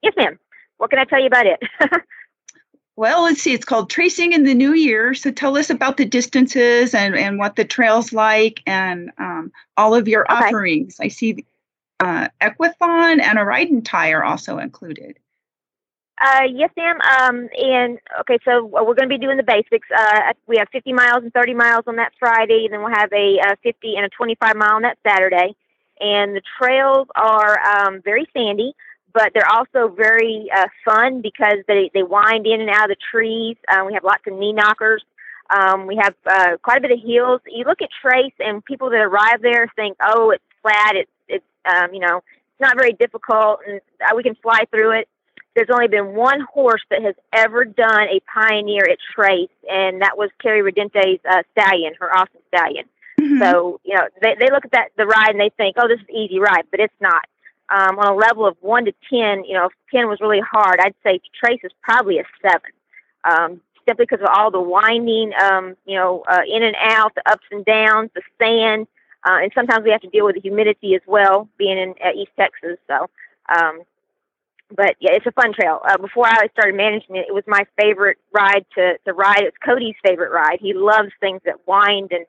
[0.00, 0.38] Yes, ma'am.
[0.76, 1.60] What can I tell you about it?
[2.98, 3.52] Well, let's see.
[3.52, 5.12] It's called Tracing in the New Year.
[5.12, 9.94] So tell us about the distances and, and what the trail's like and um, all
[9.94, 10.46] of your Okay.
[10.46, 10.96] offerings.
[10.98, 11.44] I see
[12.00, 15.18] uh, Equithon and a tie are also included.
[16.20, 16.98] Uh, yes, ma'am.
[17.00, 19.86] Um, and okay, so uh, we're going to be doing the basics.
[19.94, 23.12] Uh, we have 50 miles and 30 miles on that Friday, and then we'll have
[23.12, 25.54] a, uh 50 and a 25 mile on that Saturday.
[26.00, 28.74] And the trails are um, very sandy,
[29.12, 33.02] but they're also very uh, fun because they, they wind in and out of the
[33.10, 33.56] trees.
[33.68, 35.04] Uh, we have lots of knee knockers.
[35.48, 37.40] Um, we have uh, quite a bit of hills.
[37.46, 40.96] You look at Trace, and people that arrive there think, "Oh, it's flat.
[40.96, 41.10] It's
[41.66, 45.08] um, you know, it's not very difficult, and uh, we can fly through it."
[45.56, 50.18] there's only been one horse that has ever done a pioneer at Trace, and that
[50.18, 52.84] was Carrie Redente's uh, stallion, her awesome stallion.
[53.18, 53.40] Mhm.
[53.40, 55.98] So, you know, they, they look at that the ride and they think, oh, this
[55.98, 57.24] is an easy ride, but it's not.
[57.68, 60.78] Um, on a level of one to ten, you know, if ten was really hard,
[60.78, 62.70] I'd say Trace is probably a seven.
[63.24, 67.28] Um, simply because of all the winding, um, you know, uh, in and out, the
[67.28, 68.86] ups and downs, the sand,
[69.26, 72.12] uh, and sometimes we have to deal with the humidity as well, being in uh,
[72.14, 72.78] East Texas.
[72.86, 73.08] So,
[73.54, 73.82] um,
[74.74, 75.80] but yeah, it's a fun trail.
[75.84, 79.42] Uh, before I started managing it, it was my favorite ride to, to ride.
[79.42, 80.58] It's Cody's favorite ride.
[80.60, 82.26] He loves things that wind and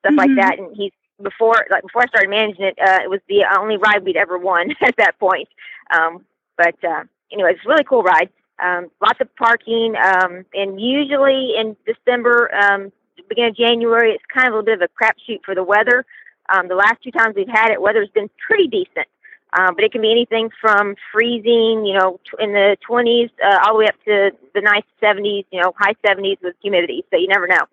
[0.00, 0.36] stuff like Mhm.
[0.36, 0.58] that.
[0.58, 4.04] And he's before like before I started managing it, uh, it was the only ride
[4.04, 5.48] we'd ever won at that point.
[5.90, 6.24] Um,
[6.56, 8.30] but uh, anyway, it's a really cool ride.
[8.58, 12.92] Um, lots of parking, um, and usually in December, um,
[13.30, 16.04] beginning of January, it's kind of a little bit of a crapshoot for the weather.
[16.52, 19.06] Um, the last two times we've had it, weather's been pretty decent.
[19.52, 23.74] Um, but it can be anything from freezing, you know, in the 20s, uh, all
[23.74, 27.04] the way up to the nice 70s, you know, high 70s with humidity.
[27.10, 27.66] So you never know.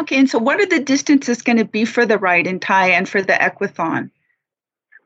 [0.00, 2.90] Okay, and so what are the distances going to be for the ride and tie
[2.90, 4.10] and for the Equithon?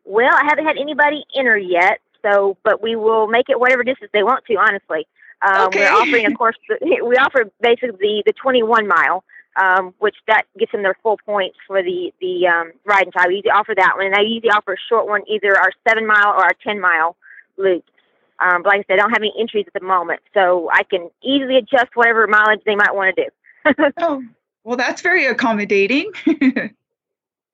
[0.04, 4.10] Well, I haven't had anybody enter yet, so but we will make it whatever distance
[4.12, 4.56] they want to.
[4.56, 5.06] Honestly,
[5.40, 5.80] um, Okay.
[5.80, 9.24] we're offering, of course, the, we offer basically the, the 21 mile,
[9.60, 13.28] um, which that gets them their full points for the the um, ride and tie.
[13.28, 16.06] We usually offer that one, and I usually offer a short one, either our seven
[16.06, 17.16] mile or our 10 mile
[17.56, 17.84] loop.
[18.38, 20.82] Um, but like I said, I don't have any entries at the moment, so I
[20.82, 23.30] can easily adjust whatever mileage they might want to do.
[23.98, 24.22] Oh,
[24.64, 26.10] well, that's very accommodating.
[26.26, 26.68] yeah,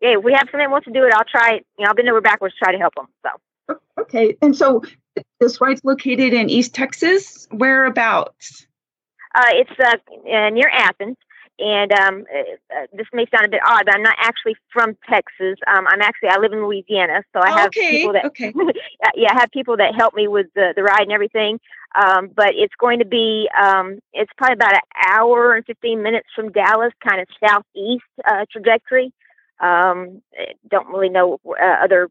[0.00, 1.66] if we have somebody wants to do it, I'll try it.
[1.78, 3.08] You know, I'll bend over backwards to try to help them.
[3.22, 3.76] So.
[4.00, 4.82] okay, and so
[5.40, 7.46] this ride's located in East Texas.
[7.50, 8.66] Whereabouts?
[9.34, 9.96] Uh, it's uh,
[10.30, 11.16] uh, near Athens,
[11.58, 15.58] and um, uh, this may sound a bit odd, but I'm not actually from Texas.
[15.66, 18.52] Um, I'm actually I live in Louisiana, so I have okay, people that okay.
[19.16, 21.58] yeah, I have people that help me with the, the ride and everything.
[21.96, 26.28] Um, but it's going to be um, it's probably about an hour and 15 minutes
[26.34, 29.12] from Dallas, kind of southeast uh, trajectory.
[29.60, 32.08] Um, eh, don't really know uh, other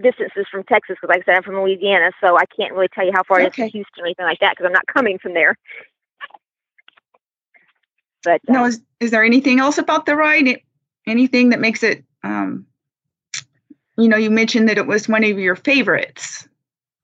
[0.00, 3.04] distances from Texas because, like I said, I'm from Louisiana, so I can't really tell
[3.04, 5.18] you how far it is to Houston or anything like that because I'm not coming
[5.18, 5.56] from there.
[8.24, 10.60] But uh, Now, is, is there anything else about the ride?
[11.06, 12.66] Anything that makes it, um,
[13.98, 16.48] you know, you mentioned that it was one of your favorites.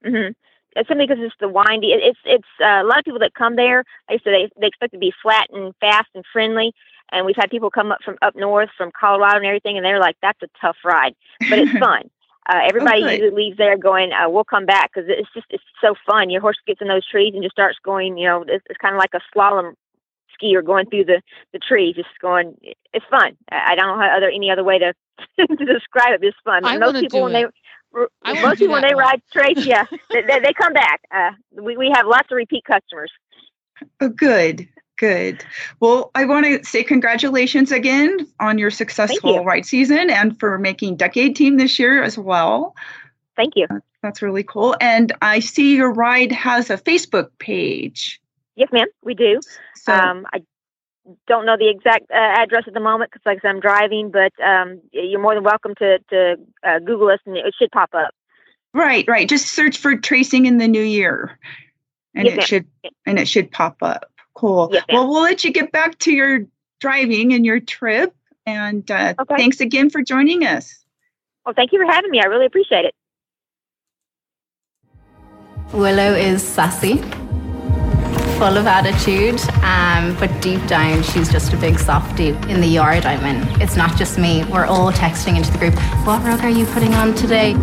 [0.05, 0.29] hmm
[0.77, 1.93] It's simply because it's the windy.
[1.93, 3.85] It, it's it's uh, a lot of people that come there.
[4.09, 6.73] Like I said, they they expect to be flat and fast and friendly.
[7.11, 9.99] And we've had people come up from up north, from Colorado and everything, and they're
[9.99, 11.15] like, "That's a tough ride,
[11.49, 12.11] but it's fun."
[12.49, 13.11] Uh, everybody good.
[13.13, 16.31] usually leaves there going, uh, "We'll come back" because it's just it's so fun.
[16.31, 18.17] Your horse gets in those trees and just starts going.
[18.19, 19.75] You know, it's, it's kind of like a slalom
[20.40, 21.22] skier going through the
[21.53, 22.57] the trees, just going.
[22.92, 23.37] It's fun.
[23.51, 24.94] I, I don't know other any other way to
[25.38, 26.24] to describe it.
[26.24, 26.64] It's fun.
[26.64, 27.55] I most people do when they it.
[28.22, 29.05] I most people when they one.
[29.05, 31.01] ride trace, yeah, they, they, they come back.
[31.14, 33.11] Uh, we we have lots of repeat customers.
[34.01, 35.44] Oh, good, good.
[35.81, 39.42] Well, I want to say congratulations again on your successful you.
[39.42, 42.74] ride season and for making decade team this year as well.
[43.37, 43.66] Thank you.
[44.03, 44.74] That's really cool.
[44.81, 48.20] And I see your ride has a Facebook page.
[48.59, 49.38] Yes, ma'am, we do.
[49.77, 50.42] So, Um, I
[51.29, 54.11] don't know the exact uh, address at the moment because, like I said, I'm driving.
[54.11, 57.90] But um, you're more than welcome to to uh, Google us, and it should pop
[57.94, 58.11] up.
[58.75, 59.29] Right, right.
[59.29, 61.38] Just search for tracing in the new year,
[62.16, 62.47] and Yes, it ma'am.
[62.47, 62.66] should
[63.07, 64.11] and it should pop up.
[64.35, 64.71] Cool.
[64.73, 66.40] Yes, well, we'll let you get back to your
[66.81, 68.14] driving and your trip.
[68.44, 69.37] And uh, Okay.
[69.37, 70.85] thanks again for joining us.
[71.47, 72.21] Well, thank you for having me.
[72.21, 72.94] I really appreciate it.
[75.73, 77.03] Willow is sassy,
[78.37, 82.29] full of attitude, um, but deep down, she's just a big softie.
[82.49, 84.45] In the yard I'm in, it's not just me.
[84.45, 85.75] We're all texting into the group.
[86.07, 87.55] What rug are you putting on today?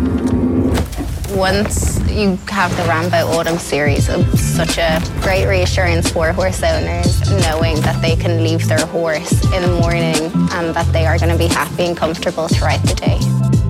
[1.36, 7.20] Once you have the Rambo Autumn series, it's such a great reassurance for horse owners,
[7.42, 11.30] knowing that they can leave their horse in the morning and that they are going
[11.30, 13.65] to be happy and comfortable throughout the day.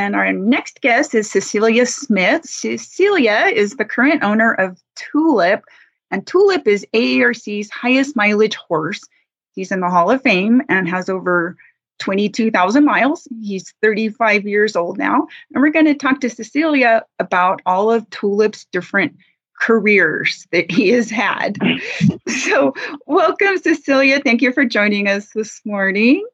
[0.00, 2.46] And our next guest is Cecilia Smith.
[2.46, 5.62] Cecilia is the current owner of Tulip,
[6.10, 9.02] and Tulip is AERC's highest mileage horse.
[9.54, 11.54] He's in the Hall of Fame and has over
[11.98, 13.28] 22,000 miles.
[13.42, 15.28] He's 35 years old now.
[15.52, 19.14] And we're going to talk to Cecilia about all of Tulip's different
[19.60, 21.58] careers that he has had.
[22.26, 22.72] so,
[23.06, 24.18] welcome, Cecilia.
[24.20, 26.26] Thank you for joining us this morning.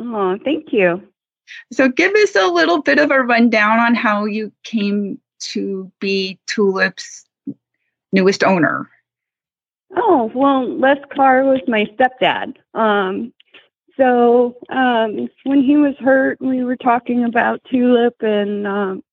[0.00, 1.00] Oh, thank you.
[1.72, 6.38] So, give us a little bit of a rundown on how you came to be
[6.46, 7.24] Tulip's
[8.12, 8.88] newest owner.
[9.96, 12.56] Oh, well, Les Carr was my stepdad.
[12.74, 13.32] Um,
[13.96, 19.04] so um, when he was hurt, we were talking about Tulip, and um,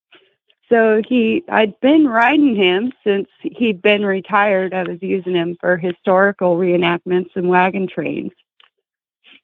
[0.70, 4.72] so he, I'd been riding him since he'd been retired.
[4.72, 8.32] I was using him for historical reenactments and wagon trains,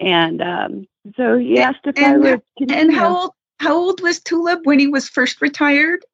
[0.00, 2.42] and um, so he asked if I And- would.
[2.70, 6.04] And how old how old was Tulip when he was first retired?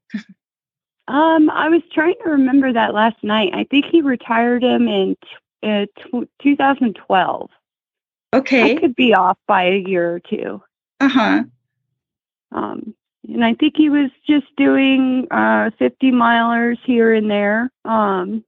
[1.08, 3.50] Um, I was trying to remember that last night.
[3.52, 5.16] I think he retired him in
[5.62, 7.50] t- uh, tw 2012.
[8.32, 8.76] I Okay.
[8.76, 10.62] could be off by a year or two.
[11.00, 11.42] Uh-huh.
[12.52, 12.94] Um,
[13.28, 17.70] and I think he was just doing uh, 50 milers here and there.
[17.84, 18.44] Um,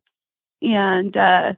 [0.63, 1.55] and uh,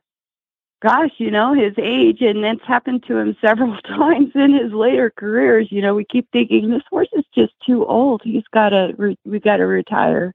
[0.83, 5.13] gosh, you know, his age, and that's happened to him several times in his later
[5.17, 5.69] careers.
[5.71, 8.23] You know, we keep thinking this horse is just too old.
[8.25, 10.35] He's got to, re- we got to retire.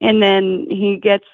[0.00, 1.24] And then he gets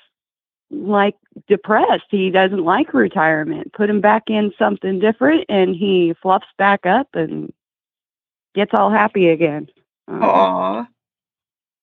[0.71, 1.17] like
[1.49, 2.05] depressed.
[2.11, 3.73] He doesn't like retirement.
[3.73, 7.53] Put him back in something different, and he fluffs back up and
[8.55, 9.69] gets all happy again.
[10.09, 10.87] Um, Aw.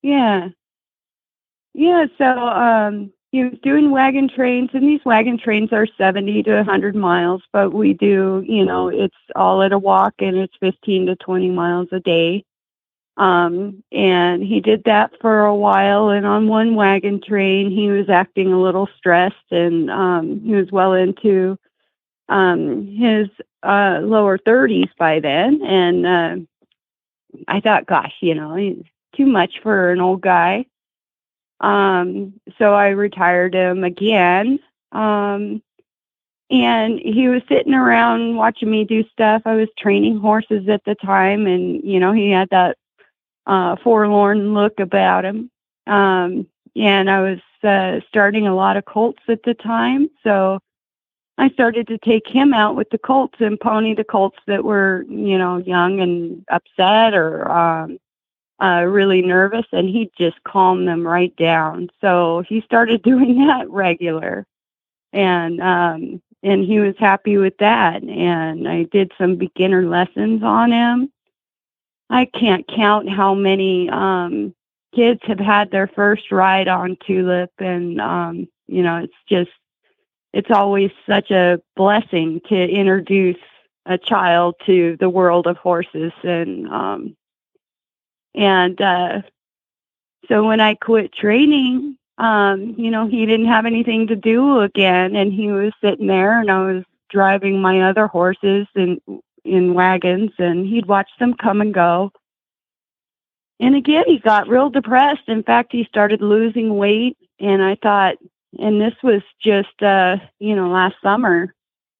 [0.01, 0.49] yeah.
[1.73, 6.55] Yeah, so um he was doing wagon trains and these wagon trains are 70 to
[6.55, 11.07] 100 miles, but we do, you know, it's all at a walk and it's 15
[11.07, 12.45] to 20 miles a day.
[13.17, 18.09] Um and he did that for a while and on one wagon train he was
[18.09, 21.57] acting a little stressed and um he was well into
[22.29, 23.27] um his
[23.63, 26.35] uh lower 30s by then and uh
[27.47, 28.83] I thought gosh, you know, he's
[29.15, 30.65] too much for an old guy.
[31.59, 34.59] Um, so I retired him again.
[34.91, 35.61] Um,
[36.49, 39.41] and he was sitting around watching me do stuff.
[39.45, 42.77] I was training horses at the time, and you know, he had that
[43.45, 45.51] uh, forlorn look about him.
[45.87, 50.59] Um, and I was uh, starting a lot of colts at the time, so
[51.37, 55.05] I started to take him out with the colts and pony the colts that were,
[55.09, 57.99] you know, young and upset or um,
[58.61, 61.89] uh, really nervous, and he'd just calm them right down.
[62.01, 64.45] So he started doing that regular,
[65.13, 68.03] and um, and he was happy with that.
[68.03, 71.11] And I did some beginner lessons on him.
[72.09, 74.55] I can't count how many um,
[74.95, 79.51] kids have had their first ride on Tulip, and um, you know, it's just
[80.33, 83.37] it's always such a blessing to introduce
[83.85, 87.16] a child to the world of horses and um
[88.37, 89.21] and uh
[90.29, 95.15] so when I quit training um you know he didn't have anything to do again
[95.15, 99.01] and he was sitting there and I was driving my other horses in
[99.43, 102.11] in wagons and he'd watch them come and go.
[103.59, 105.27] And again he got real depressed.
[105.27, 108.15] In fact he started losing weight and I thought
[108.59, 111.53] and this was just uh you know last summer.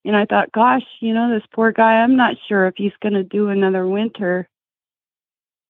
[0.04, 3.12] And i thought gosh you know this poor guy i'm not sure if he's going
[3.12, 4.48] to do another winter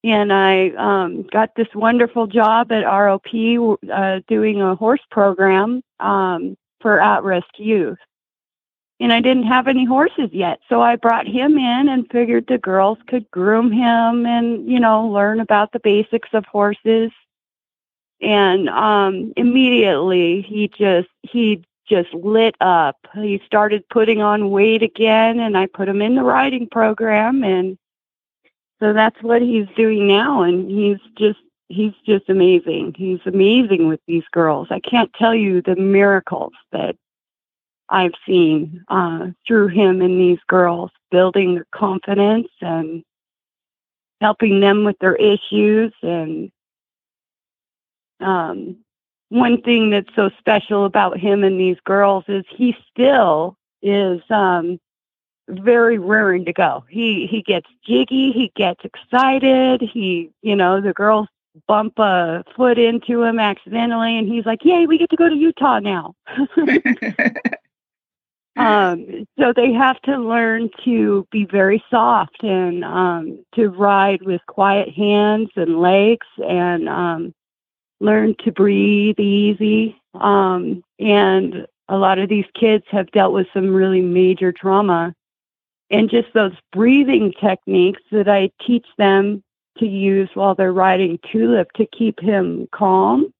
[0.04, 3.26] and i um got this wonderful job at rop
[3.92, 7.98] uh doing a horse program um for at-risk youth
[9.00, 12.58] and i didn't have any horses yet so i brought him in and figured the
[12.58, 17.10] girls could groom him and you know learn about the basics of horses
[18.20, 22.96] and um immediately he just he just lit up.
[23.14, 27.78] He started putting on weight again, and I put him in the riding program, and
[28.80, 30.42] so that's what he's doing now.
[30.42, 32.94] And he's just he's just amazing.
[32.96, 34.68] He's amazing with these girls.
[34.70, 36.96] I can't tell you the miracles that
[37.88, 43.02] I've seen uh, through him and these girls, building their confidence and
[44.20, 45.92] helping them with their issues.
[46.02, 46.50] And
[48.20, 48.76] um,
[49.30, 54.78] one thing that's so special about him and these girls is he still is um,
[55.48, 56.84] very raring to go.
[56.88, 59.80] He he gets jiggy, he gets excited.
[59.82, 61.28] He, you know, the girls
[61.66, 65.34] bump a foot into him accidentally, and he's like, "Yay, we get to go to
[65.34, 66.14] Utah now."
[68.56, 74.40] um, so they have to learn to be very soft and um, to ride with
[74.46, 77.34] quiet hands and legs, and um,
[78.00, 80.00] learn to breathe easy.
[80.14, 85.14] Um, and a lot of these kids have dealt with some really major trauma.
[85.90, 89.42] And just those breathing techniques that I teach them
[89.78, 93.32] to use while they're riding Tulip to keep him calm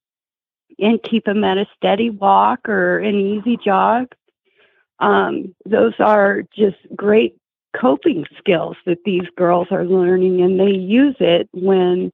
[0.78, 4.14] and keep him at a steady walk or an easy jog.
[5.00, 7.36] Um, those are just great
[7.78, 12.12] coping skills that these girls are learning, and they use it when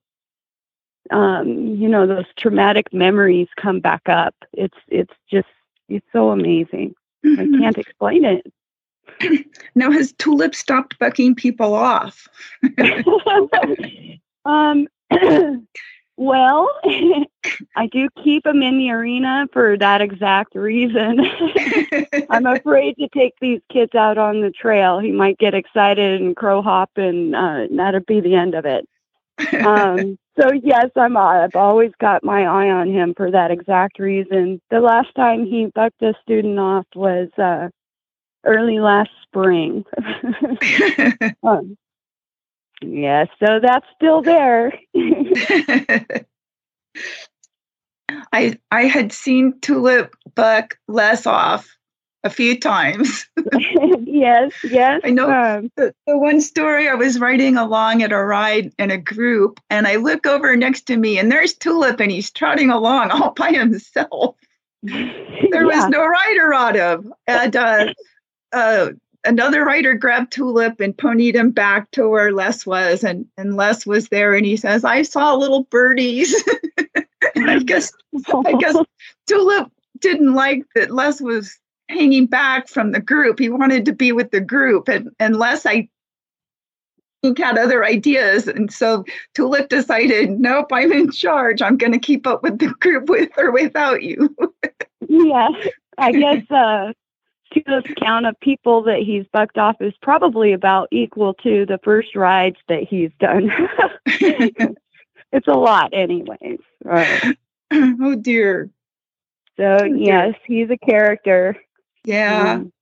[1.11, 4.35] um, you know those traumatic memories come back up.
[4.53, 5.49] It's it's just
[5.89, 6.95] it's so amazing.
[7.24, 8.53] I can't explain it.
[9.74, 12.28] now has Tulip stopped bucking people off?
[14.44, 14.86] um,
[16.16, 16.68] well,
[17.76, 21.20] I do keep him in the arena for that exact reason.
[22.30, 24.98] I'm afraid to take these kids out on the trail.
[24.98, 28.88] He might get excited and crow hop, and uh, that'd be the end of it.
[29.64, 31.16] Um, so yes, I'm.
[31.16, 34.61] I've always got my eye on him for that exact reason.
[34.70, 37.68] The last time he bucked a student off was uh,
[38.45, 39.84] early last spring.
[41.42, 41.76] um,
[42.82, 44.72] yeah, so that's still there.
[48.32, 51.68] I I had seen Tulip buck Les off
[52.24, 53.26] a few times.
[54.05, 55.01] yes, yes.
[55.05, 58.90] I know Um, the, the one story I was riding along at a ride in
[58.90, 62.70] a group, and I look over next to me, and there's Tulip, and he's trotting
[62.70, 64.36] along all by himself.
[64.82, 67.86] There was no rider on him, and uh,
[68.55, 68.92] uh,
[69.24, 73.84] another writer grabbed Tulip and ponied him back to where Les was, and and Les
[73.86, 76.34] was there, and he says, "I saw little birdies."
[77.36, 77.92] I guess
[78.46, 78.76] I guess
[79.26, 83.38] Tulip didn't like that Les was hanging back from the group.
[83.38, 85.88] He wanted to be with the group, and and Les, I
[87.22, 91.62] think, had other ideas, and so Tulip decided, nope, I'm in charge.
[91.62, 94.34] I'm going to keep up with the group with or without you.
[95.09, 95.48] yeah,
[95.98, 96.92] I guess uh,
[97.55, 102.14] Tulip's count of people that he's bucked off is probably about equal to the first
[102.16, 103.50] rides that he's done.
[105.32, 106.59] it's a lot, anyways.
[106.84, 107.36] Right.
[107.72, 108.70] oh dear.
[109.57, 109.96] So dear.
[109.96, 111.57] yes, he's a character.
[112.05, 112.55] Yeah.
[112.55, 112.72] Um,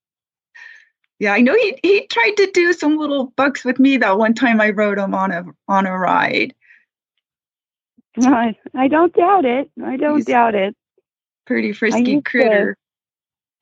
[1.18, 4.34] Yeah, I know he he tried to do some little bucks with me that one
[4.34, 6.54] time I rode him on a on a ride.
[8.20, 9.70] I, I don't doubt it.
[9.84, 10.74] I don't He's- doubt it.
[11.46, 12.76] Pretty frisky used to- critter.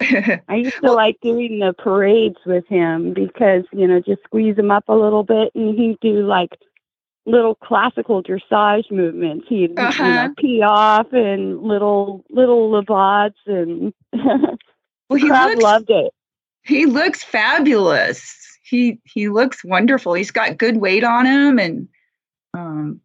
[0.00, 4.70] I used to like doing the parades with him because, you know, just squeeze him
[4.70, 6.50] up a little bit and he'd do like
[7.26, 9.46] little classical dressage movements.
[9.48, 10.28] He'd you Uh-huh.
[10.28, 13.92] know, piaffe and little little levades and
[15.08, 16.12] well, he looks loved it.
[16.62, 18.36] he looks fabulous.
[18.62, 20.14] He he looks wonderful.
[20.14, 21.88] He's got good weight on him and
[22.54, 23.00] um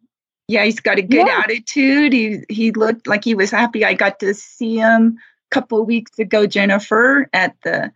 [0.48, 1.42] yeah, he's got a good Yeah.
[1.44, 2.12] attitude.
[2.12, 3.84] He he looked like he was happy.
[3.84, 5.18] I got to see him
[5.50, 7.92] couple of weeks ago, Jennifer, at the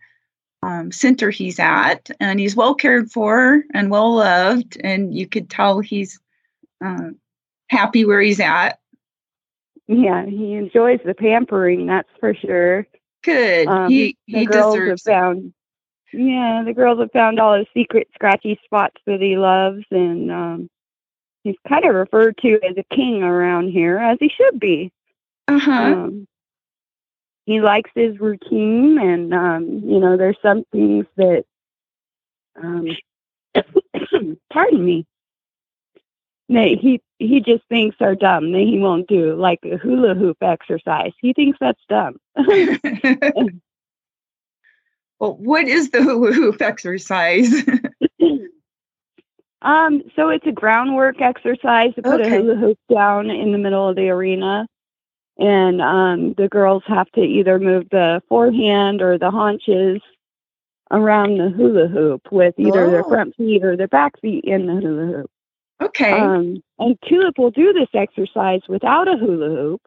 [0.63, 5.49] um, center he's at, and he's well cared for and well loved, and you could
[5.49, 6.19] tell he's
[6.83, 7.17] um,
[7.69, 8.79] happy where he's at.
[9.87, 12.87] Yeah, he enjoys the pampering, that's for sure.
[13.23, 13.67] Good.
[13.67, 15.15] Um, he he deserves have it.
[15.15, 15.53] found
[16.13, 20.69] yeah the girls have found all his secret scratchy spots that he loves and um
[21.43, 24.91] he's kind of referred to as a king around here as he should be
[25.47, 25.71] Uh-huh.
[25.71, 26.27] um
[27.45, 31.43] he likes his routine and um you know there's some things that
[32.61, 32.87] um
[34.51, 35.05] pardon me
[36.49, 40.37] that he he just thinks are dumb that he won't do like a hula hoop
[40.41, 42.17] exercise he thinks that's dumb
[45.19, 47.49] well, what is the hula hoop exercise?
[49.61, 52.21] Um, so it's a groundwork exercise to put Okay.
[52.21, 54.67] a hula hoop down in the middle of the arena.
[55.37, 60.01] And um, the girls have to either move the forehand or the haunches
[60.91, 63.09] around the hula hoop with either their Oh.
[63.09, 65.31] front feet or their back feet in the hula hoop.
[65.81, 66.11] Okay.
[66.11, 69.81] Um, and Tulip will do this exercise without a hula hoop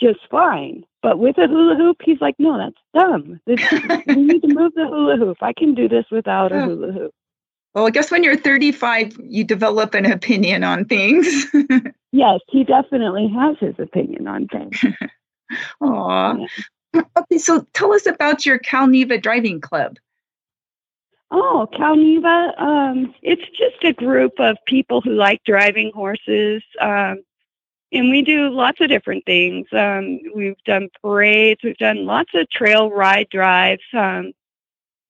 [0.00, 0.84] just fine.
[1.02, 3.40] But with a hula hoop, he's like, no, that's dumb.
[3.46, 5.38] We need to move the hula hoop.
[5.40, 7.12] I can do this without a hula hoop.
[7.74, 11.46] well, I guess when you're 35, you develop an opinion on things.
[12.14, 14.84] Yes, he definitely has his opinion on things.
[15.80, 16.46] Aw.
[17.18, 19.96] Okay, so tell us about your Cal-Neva Driving Club.
[21.32, 26.62] Oh, Cal-Neva, um, it's just a group of people who like driving horses.
[26.80, 27.24] Um,
[27.90, 29.66] and we do lots of different things.
[29.72, 33.82] Um, we've done parades, we've done lots of trail ride drives.
[33.92, 34.34] Um,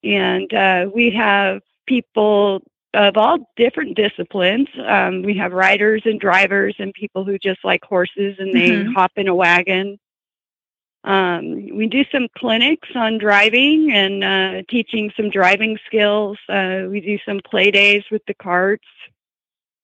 [0.03, 2.63] and uh, we have people
[2.95, 4.67] of all different disciplines.
[4.87, 8.93] Um, we have riders and drivers and people who just like horses and they Mhm.
[8.93, 9.99] hop in a wagon.
[11.03, 16.37] Um, we do some clinics on driving and uh, teaching some driving skills.
[16.49, 18.87] Uh, we do some play days with the carts,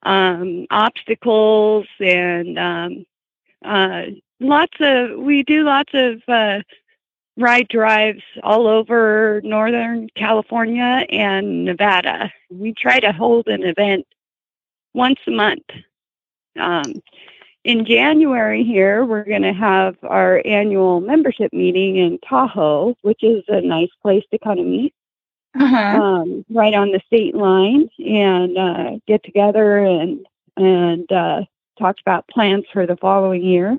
[0.04, 3.06] um, obstacles, and um,
[3.64, 4.04] uh,
[4.40, 5.20] lots of.
[5.20, 6.62] We do lots of uh,
[7.42, 12.32] ride drives all over Northern California and Nevada.
[12.50, 14.06] We try to hold an event
[14.94, 15.66] once a month.
[16.60, 17.02] Um,
[17.64, 23.44] in January here, we're going to have our annual membership meeting in Tahoe, which is
[23.48, 24.94] a nice place to kind of meet,
[25.60, 26.02] Uh-huh.
[26.02, 30.26] um, right on the state line, and uh, get together and
[30.58, 31.42] and uh,
[31.80, 33.78] talk about plans for the following year.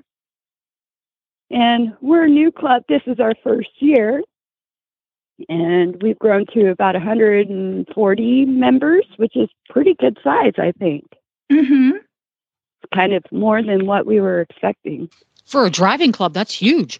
[1.53, 2.83] And we're a new club.
[2.89, 4.23] This is our first year,
[5.47, 11.05] and we've grown to about 140 members, which is pretty good size, I think.
[11.51, 11.97] Mm-hmm.
[12.91, 15.09] Kind of more than what we were expecting.
[15.45, 16.99] For a driving club, that's huge.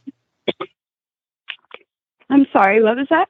[2.30, 3.30] I'm sorry, what was that?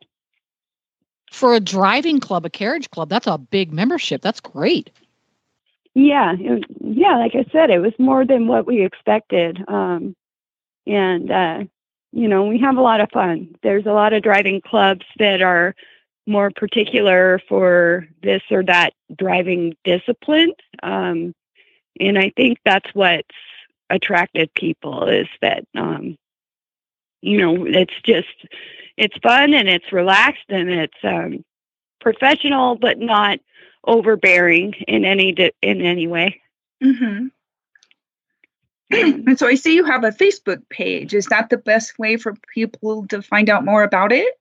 [1.32, 4.22] For a driving club, a carriage club, that's a big membership.
[4.22, 4.90] That's great.
[5.96, 7.18] Yeah, it, yeah.
[7.18, 10.16] Like I said, it was more than what we expected, um,
[10.86, 11.64] and uh,
[12.12, 13.56] you know, we have a lot of fun.
[13.64, 15.76] There's a lot of driving clubs that are
[16.28, 21.34] more particular for this or that driving discipline, um,
[22.00, 23.28] and I think that's what's
[23.90, 26.18] attracted people is that um,
[27.22, 28.28] you know it's just
[28.98, 31.44] it's fun and it's relaxed and it's um,
[32.00, 33.40] professional, but not
[33.86, 36.42] overbearing in any di- in any way.
[36.84, 37.28] Mm-hmm.
[38.94, 41.14] And so I see you have a Facebook page.
[41.14, 44.34] Is that the best way for people to find out more about it?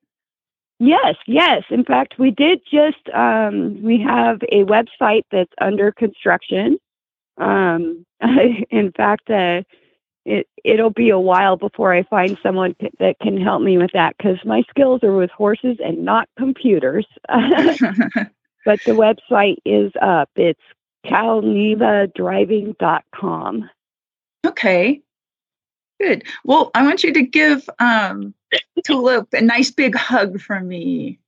[0.79, 1.63] Yes, yes.
[1.71, 6.79] In fact, we did just um, we have a website that's under construction.
[7.39, 8.05] Um,
[8.71, 9.63] in fact, uh,
[10.25, 13.93] it it'll be a while before I find someone c- that can help me with
[13.93, 17.07] that because my skills are with horses and not computers.
[17.29, 20.31] but the website is up.
[20.37, 20.61] It's
[21.07, 23.71] calnevadriving.com.
[24.47, 25.01] okay.
[26.01, 26.25] Good.
[26.45, 28.35] Well, I want you to give um,
[28.85, 31.19] Tulip a nice big hug from me.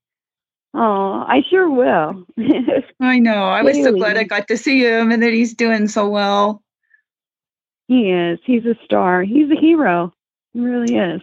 [0.75, 2.27] Oh, I sure will.
[3.01, 3.45] I know.
[3.45, 6.63] I was so glad I got to see him and that he's doing so well.
[7.87, 8.41] he is.
[8.45, 9.23] He's a star.
[9.23, 10.13] He's a hero.
[10.53, 11.23] He really is.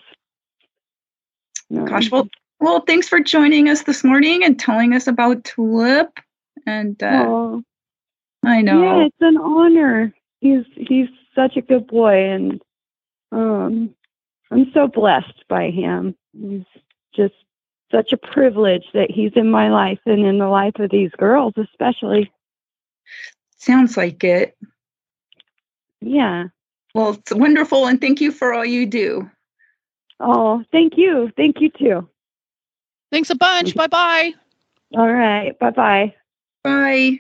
[1.70, 1.86] No.
[1.86, 2.30] Gosh, well,
[2.62, 6.18] well, thanks for joining us this morning and telling us about Tulip.
[6.66, 7.64] And uh, Oh,
[8.46, 8.82] I know.
[8.82, 10.14] yeah, it's an honor.
[10.40, 12.62] He's he's such a good boy, and
[13.32, 13.96] um,
[14.52, 16.16] I'm so blessed by him.
[16.40, 16.66] He's
[17.16, 17.36] just
[17.92, 21.54] such a privilege that he's in my life and in the life of these girls,
[21.58, 22.32] especially.
[23.58, 24.58] Sounds like it.
[26.02, 26.46] Yeah.
[26.96, 29.30] Well, it's wonderful, and thank you for all you do.
[30.20, 31.32] Oh, thank you.
[31.36, 32.08] Thank you too.
[33.12, 33.76] Thanks a bunch.
[33.76, 34.34] Bye bye.
[34.96, 35.58] All right.
[35.60, 36.16] Bye bye.
[36.64, 37.20] Bye.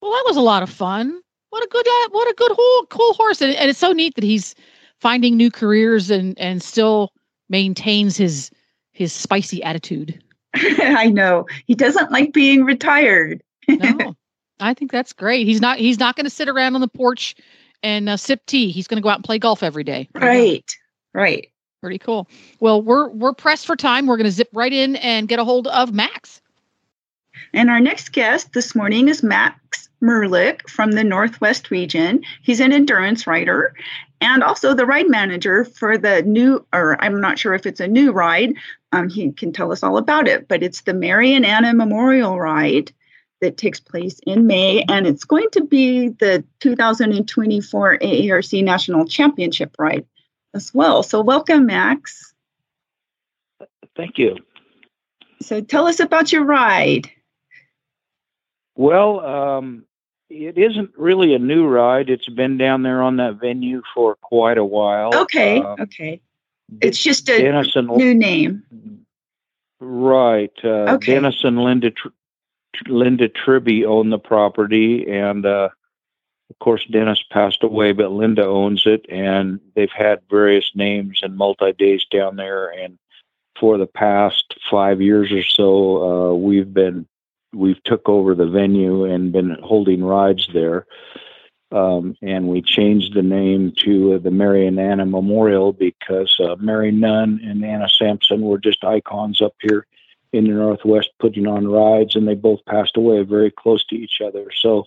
[0.00, 1.20] Well, that was a lot of fun.
[1.54, 4.16] What a good, uh, what a good, whole, cool horse, and, and it's so neat
[4.16, 4.56] that he's
[4.98, 7.12] finding new careers and and still
[7.48, 8.50] maintains his
[8.90, 10.20] his spicy attitude.
[10.54, 11.46] I know.
[11.68, 13.40] He doesn't like being retired.
[13.68, 14.16] No,
[14.60, 15.46] I think that's great.
[15.46, 17.36] He's not he's not going to sit around on the porch
[17.84, 18.72] and uh, sip tea.
[18.72, 20.08] He's going to go out and play golf every day.
[20.12, 20.68] Right.
[21.12, 21.52] Right.
[21.80, 22.28] Pretty cool.
[22.58, 24.08] Well, we're we're pressed for time.
[24.08, 26.42] We're going to zip right in and get a hold of Max.
[27.52, 32.22] And our next guest this morning is Max Merlich from the Northwest region.
[32.42, 33.74] He's an endurance rider
[34.20, 37.88] and also the ride manager for the new, or I'm not sure if it's a
[37.88, 38.54] new ride.
[38.92, 42.38] Um, he can tell us all about it, but it's the Mary and Anna Memorial
[42.38, 42.92] Ride.
[43.40, 49.74] that takes place in May, and it's going to be the 2024 AERC National Championship
[49.78, 50.06] ride
[50.54, 51.02] as well.
[51.02, 52.32] So, welcome, Max.
[53.96, 54.36] Thank you.
[55.42, 57.10] So, tell us about your ride.
[58.76, 59.84] Well, um,
[60.34, 62.10] it isn't really a new ride.
[62.10, 65.14] It's been down there on that venue for quite a while.
[65.14, 66.20] Okay, Um, okay.
[66.80, 68.62] It's just a Dennis and new name.
[69.80, 70.52] Right.
[70.62, 71.14] Uh, Okay.
[71.14, 72.08] Dennis and Linda Tr-
[72.86, 75.68] Linda Tribby own the property, and uh,
[76.50, 81.36] of course Dennis passed away, but Linda owns it, and they've had various names and
[81.36, 82.68] multi days down there.
[82.70, 82.98] And
[83.60, 87.06] for the past five years or so, uh, we've been
[87.54, 90.86] we've took over the venue and been holding rides there.
[91.72, 96.54] Um, and we changed the name to uh, the Mary and Anna Memorial because uh,
[96.60, 99.86] Mary Nunn and Anna Sampson were just icons up here
[100.32, 104.20] in the Northwest putting on rides, and they both passed away very close to each
[104.24, 104.50] other.
[104.56, 104.86] So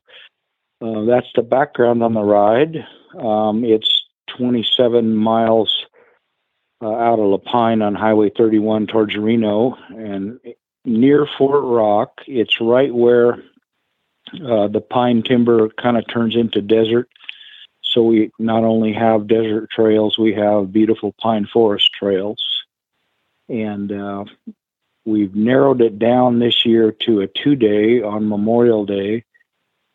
[0.82, 2.86] uh, that's the background on the ride.
[3.18, 4.03] Um, it's
[4.38, 5.86] 27 miles
[6.82, 10.39] uh, out of La Pine on Highway 31 towards Reno, and
[10.88, 12.21] near Fort Rock.
[12.25, 13.33] It's right where
[14.33, 17.09] uh, the pine timber kind of turns into desert.
[17.81, 22.41] So we not only have desert trails, we have beautiful pine forest trails.
[23.49, 24.25] And uh,
[25.05, 29.23] we've narrowed it down this year to a two day on Memorial Day.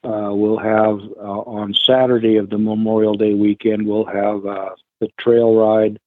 [0.05, 4.70] Uh, we'll have uh, on Saturday of the Memorial Day weekend, we'll have uh,
[5.01, 6.01] the trail ride,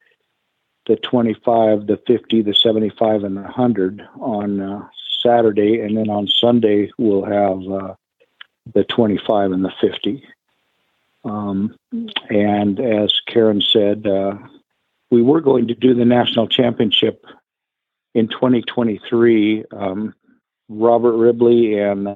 [0.88, 4.88] the 25, the 50, the 75, and the 100 on uh,
[5.21, 5.79] Saturday.
[5.81, 7.95] And then on Sunday, we'll have uh,
[8.73, 10.23] the 25 and the 50.
[11.23, 11.75] Um,
[12.29, 14.38] and as Karen said, uh,
[15.09, 17.25] we were going to do the national championship
[18.13, 19.65] in 2023.
[19.71, 20.13] Um,
[20.69, 22.07] Robert Ribley and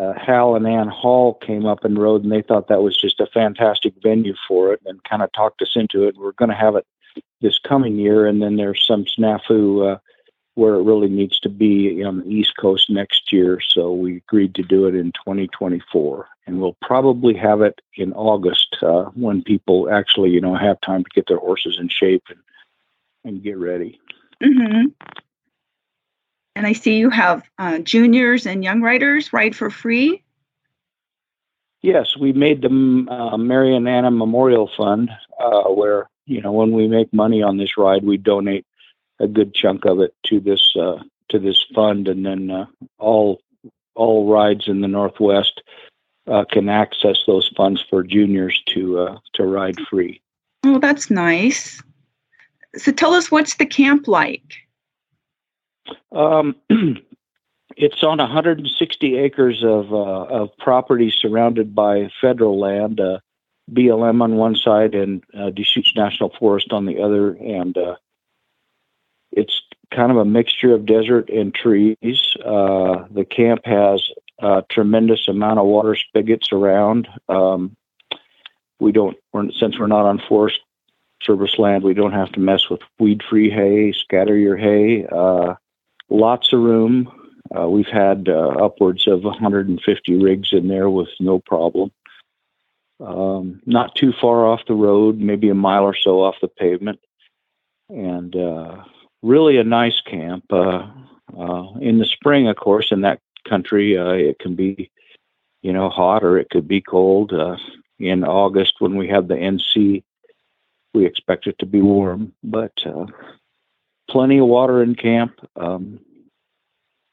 [0.00, 3.20] uh, Hal and Ann Hall came up and rode, and they thought that was just
[3.20, 6.16] a fantastic venue for it, and kind of talked us into it.
[6.16, 6.86] We're going to have it
[7.40, 9.98] this coming year, and then there's some snafu uh,
[10.54, 13.60] where it really needs to be on the East Coast next year.
[13.60, 18.76] So we agreed to do it in 2024, and we'll probably have it in August
[18.82, 22.38] uh, when people actually, you know, have time to get their horses in shape and
[23.26, 23.98] and get ready.
[24.42, 24.86] hmm
[26.56, 30.22] And I see you have uh, juniors and young riders ride for free.
[31.82, 36.72] Yes, we made the uh, Mary and Anna Memorial Fund, uh, where you know when
[36.72, 38.64] we make money on this ride, we donate
[39.20, 40.98] a good chunk of it to this uh,
[41.28, 42.66] to this fund, and then uh,
[42.98, 43.42] all
[43.94, 45.62] all rides in the Northwest
[46.26, 50.22] uh, can access those funds for juniors to uh, to ride free.
[50.64, 51.82] Oh, that's nice.
[52.76, 54.63] So tell us what's the camp like?
[56.12, 56.56] Um,
[57.76, 63.18] it's on 160 acres of uh, of property surrounded by federal land, uh,
[63.70, 67.96] BLM on one side and uh, Deschutes National Forest on the other, and uh,
[69.32, 72.36] it's kind of a mixture of desert and trees.
[72.44, 74.02] Uh, the camp has
[74.40, 77.08] a tremendous amount of water spigots around.
[77.28, 77.76] Um,
[78.80, 80.60] we don't, we're, since we're not on forest
[81.22, 85.06] service land, we don't have to mess with weed-free hay, scatter your hay.
[86.10, 87.10] Lots of room.
[87.56, 91.90] Uh, we've had uh, upwards of 150 rigs in there with no problem.
[93.00, 97.00] Um, not too far off the road, maybe a mile or so off the pavement,
[97.88, 98.84] and uh,
[99.22, 100.44] really a nice camp.
[100.50, 100.86] Uh,
[101.36, 104.90] uh, in the spring, of course, in that country, uh, it can be,
[105.62, 107.32] you know, hot or it could be cold.
[107.98, 110.02] In August, when we have the NC,
[110.94, 112.72] we expect it to be warm, but
[114.10, 115.38] plenty of water in camp.
[115.56, 116.00] Um,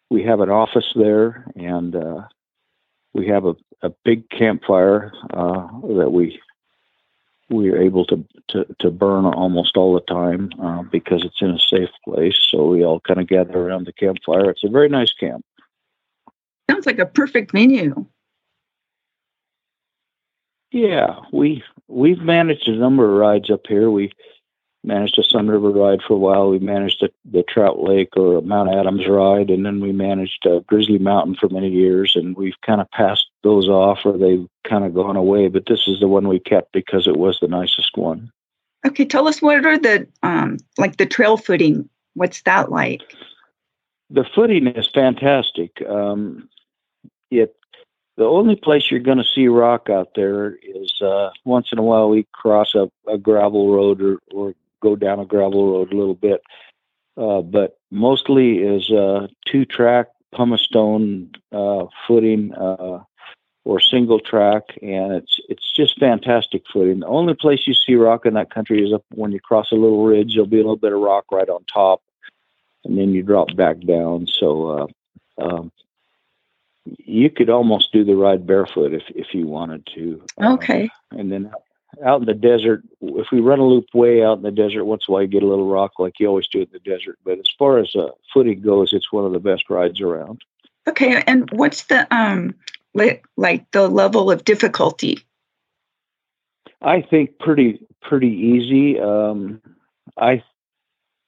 [0.10, 2.24] we have an office there, and uh,
[3.14, 5.68] we have a, a big campfire uh,
[5.98, 6.40] that we
[7.50, 11.52] we are able to, to, to burn almost all the time uh, because it's in
[11.52, 12.38] a safe place.
[12.50, 14.50] So we all kind of gather around the campfire.
[14.50, 15.44] It's a very nice camp.
[16.70, 18.06] Sounds like a perfect venue.
[20.72, 23.92] Yeah, we we've managed a number of rides up here.
[23.92, 24.14] We
[24.84, 26.50] managed a Sun River ride for a while.
[26.50, 30.60] We managed the, the Trout Lake or Mount Adams ride, and then we managed uh,
[30.68, 32.16] Grizzly Mountain for many years.
[32.16, 35.48] And we've kind of passed those off, or they've kind of gone away.
[35.48, 38.32] But this is the one we kept because it was the nicest one.
[38.86, 41.88] Okay, tell us what are the um like the trail footing?
[42.16, 43.02] What's that like?
[44.10, 45.82] The footing is fantastic.
[45.88, 46.50] Um,
[47.30, 47.56] it
[48.18, 51.82] the only place you're going to see rock out there is uh, once in a
[51.82, 55.96] while we cross a, a gravel road or, or go down a gravel road a
[55.96, 56.42] little bit,
[57.18, 63.04] uh, but mostly is uh, two track pumice stone uh, footing uh,
[63.64, 67.02] or single track, and it's it's just fantastic footing.
[67.02, 69.76] The only place you see rock in that country is up when you cross a
[69.76, 70.34] little ridge.
[70.34, 72.02] There'll be a little bit of rock right on top,
[72.84, 74.28] and then you drop back down.
[74.28, 74.90] So
[75.38, 75.72] uh, um,
[76.86, 80.24] you could almost do the ride barefoot if if you wanted to.
[80.42, 80.90] Okay.
[81.12, 81.52] and then
[82.06, 85.06] out in the desert, if we run a loop way out in the desert, once
[85.08, 87.18] in a while you get a little rock like you always do in the desert.
[87.24, 90.42] But as far as uh, footing goes, it's one of the best rides around.
[90.88, 91.24] Okay.
[91.28, 92.56] And what's the um
[92.94, 95.20] like like the level of difficulty?
[96.82, 99.00] I think pretty pretty easy.
[99.00, 99.62] Um,
[100.18, 100.44] I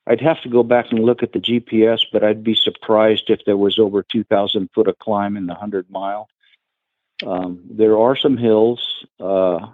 [0.08, 3.46] I'd have to go back and look at the GPS, but I'd be surprised if
[3.46, 6.28] there was over two thousand foot of climb in the hundred mile.
[7.26, 9.06] Um, there are some hills.
[9.20, 9.68] Uh,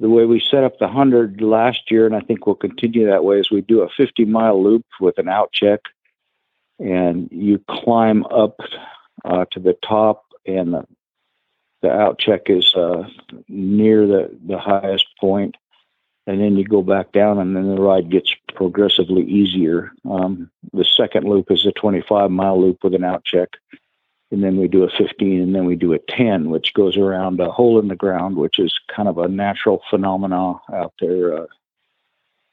[0.00, 3.24] the way we set up the hundred last year, and I think we'll continue that
[3.24, 5.80] way, is we do a fifty mile loop with an out check,
[6.78, 8.60] and you climb up
[9.24, 10.86] uh, to the top, and the
[11.82, 13.04] the out check is uh,
[13.48, 15.56] near the, the highest point,
[16.26, 19.92] and then you go back down, and then the ride gets progressively easier.
[20.08, 23.50] Um, the second loop is a 25 mile loop with an out check,
[24.30, 27.40] and then we do a 15, and then we do a 10, which goes around
[27.40, 31.46] a hole in the ground, which is kind of a natural phenomena out there uh,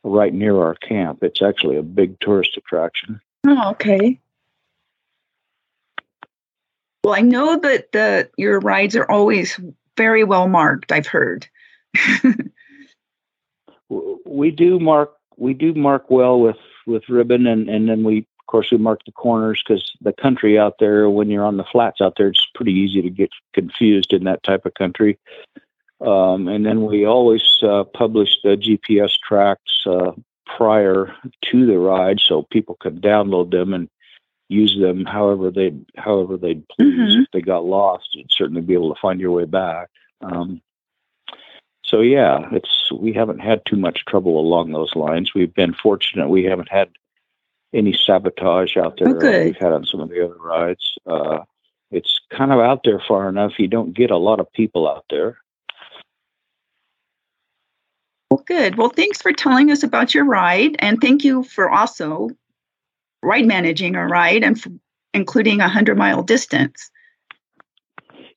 [0.03, 1.19] right near our camp.
[1.21, 3.19] It's actually a big tourist attraction.
[3.45, 4.19] Oh, okay.
[7.03, 9.59] Well, I know that the your rides are always
[9.95, 10.91] very well marked.
[10.91, 11.47] I've heard.
[13.89, 16.57] we do mark we do mark well with
[16.87, 20.57] with ribbon and and then we of course we mark the corners because the country
[20.59, 24.13] out there when you're on the flats out there it's pretty easy to get confused
[24.13, 25.17] in that type of country
[26.05, 30.11] um, and then we always uh, publish the gps tracks uh,
[30.45, 33.89] prior to the ride so people can download them and
[34.47, 37.23] use them however they however they'd please Mhm.
[37.23, 39.89] if they got lost you'd certainly be able to find your way back
[40.21, 40.61] um,
[41.83, 45.33] so yeah, it's we haven't had too much trouble along those lines.
[45.35, 46.89] We've been fortunate; we haven't had
[47.75, 50.97] any sabotage out there Oh, like we've had on some of the other rides.
[51.05, 51.39] Uh,
[51.91, 53.59] it's kind of out there far enough.
[53.59, 55.37] You don't get a lot of people out there.
[58.31, 58.75] Well, good.
[58.75, 62.29] Well, thanks for telling us about your ride, and thank you for also
[63.21, 64.79] ride managing a ride and
[65.13, 66.89] including a hundred mile distance.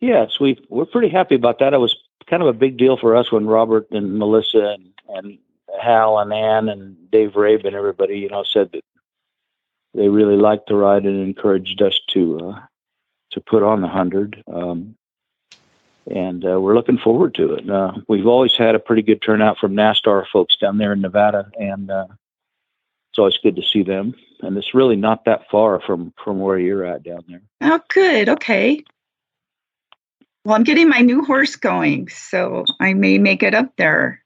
[0.01, 1.75] Yes, we we're pretty happy about that.
[1.75, 1.97] It was
[2.29, 5.39] kind of a big deal for us when Robert and Melissa and, and
[5.81, 8.85] Hal and Ann and Dave Rabe and everybody, you know, said that
[9.95, 12.61] they really liked the ride and encouraged us to uh,
[13.33, 14.43] to put on the hundred.
[14.53, 14.97] Um,
[16.11, 17.69] and uh, we're looking forward to it.
[17.69, 21.51] Uh, we've always had a pretty good turnout from NASTR folks down there in Nevada,
[21.59, 22.07] and uh,
[23.11, 24.15] it's always good to see them.
[24.41, 27.43] And it's really not that far from from where you're at down there.
[27.61, 28.29] Oh, good.
[28.29, 28.85] Okay.
[30.45, 34.23] Well, I'm getting my new horse going, so I may make it up there.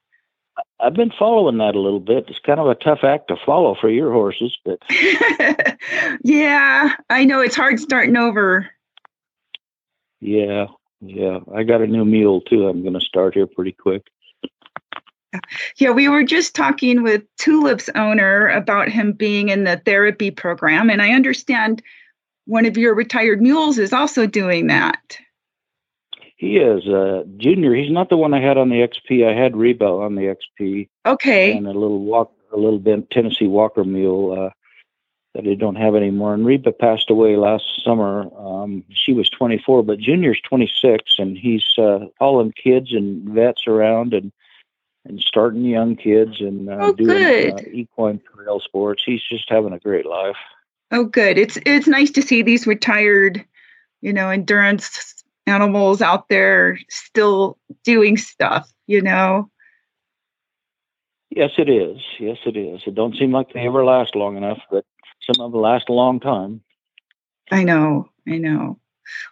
[0.80, 2.24] I've been following that a little bit.
[2.28, 4.80] It's kind of a tough act to follow for your horses, but
[6.22, 8.68] yeah, I know it's hard starting over.
[10.20, 10.66] yeah,
[11.00, 11.38] yeah.
[11.54, 12.68] I got a new mule too.
[12.68, 14.02] I'm going to start here pretty quick.
[15.76, 20.90] Yeah, we were just talking with Tulip's owner about him being in the therapy program,
[20.90, 21.82] and I understand
[22.44, 25.16] one of your retired mules is also doing that.
[26.42, 27.72] He is a junior.
[27.72, 29.24] He's not the one I had on the XP.
[29.24, 31.56] I had Reba on the XP Okay.
[31.56, 34.50] and a little walk, a little bit Tennessee Walker mule uh,
[35.36, 36.34] that I don't have anymore.
[36.34, 38.28] And Reba passed away last summer.
[38.36, 44.12] Um, she was 24, but Junior's 26, and he's uh, hauling kids and vets around
[44.12, 44.32] and
[45.04, 47.52] and starting young kids and uh, Oh, doing.
[47.52, 49.04] Uh, equine trail sports.
[49.06, 50.36] He's just having a great life.
[50.90, 51.38] Oh, good.
[51.38, 53.44] It's it's nice to see these retired,
[54.00, 55.21] you know, endurance
[55.52, 58.72] animals out there still doing stuff.
[58.86, 59.50] You know.
[61.30, 61.98] Yes, it is.
[62.18, 62.82] Yes, it is.
[62.86, 64.84] It don't seem like they ever last long enough, but
[65.22, 66.60] some of them last a long time.
[67.50, 68.08] I know.
[68.28, 68.78] I know.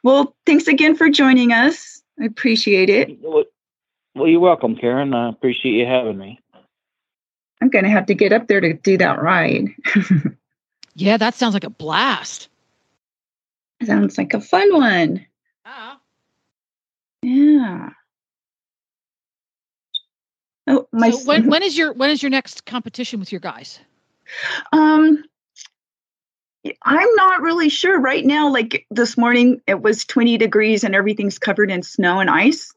[0.03, 2.03] Well, thanks again for joining us.
[2.19, 3.19] I appreciate it.
[3.21, 3.45] Well,
[4.15, 5.13] well, you're welcome, Karen.
[5.15, 6.41] I appreciate you having me.
[7.61, 9.69] I'm going to have to get up there to do that ride.
[10.95, 12.49] Yeah, that sounds like a blast.
[13.83, 15.25] Sounds like a fun one.
[15.65, 15.95] Yeah.
[20.67, 21.11] Oh, my.
[21.11, 23.81] so when when is your when is your next competition with your guys?
[24.73, 25.25] Um,
[26.85, 28.51] I'm not really sure right now.
[28.53, 32.73] Like this morning, it was 20 degrees and everything's covered in snow and ice.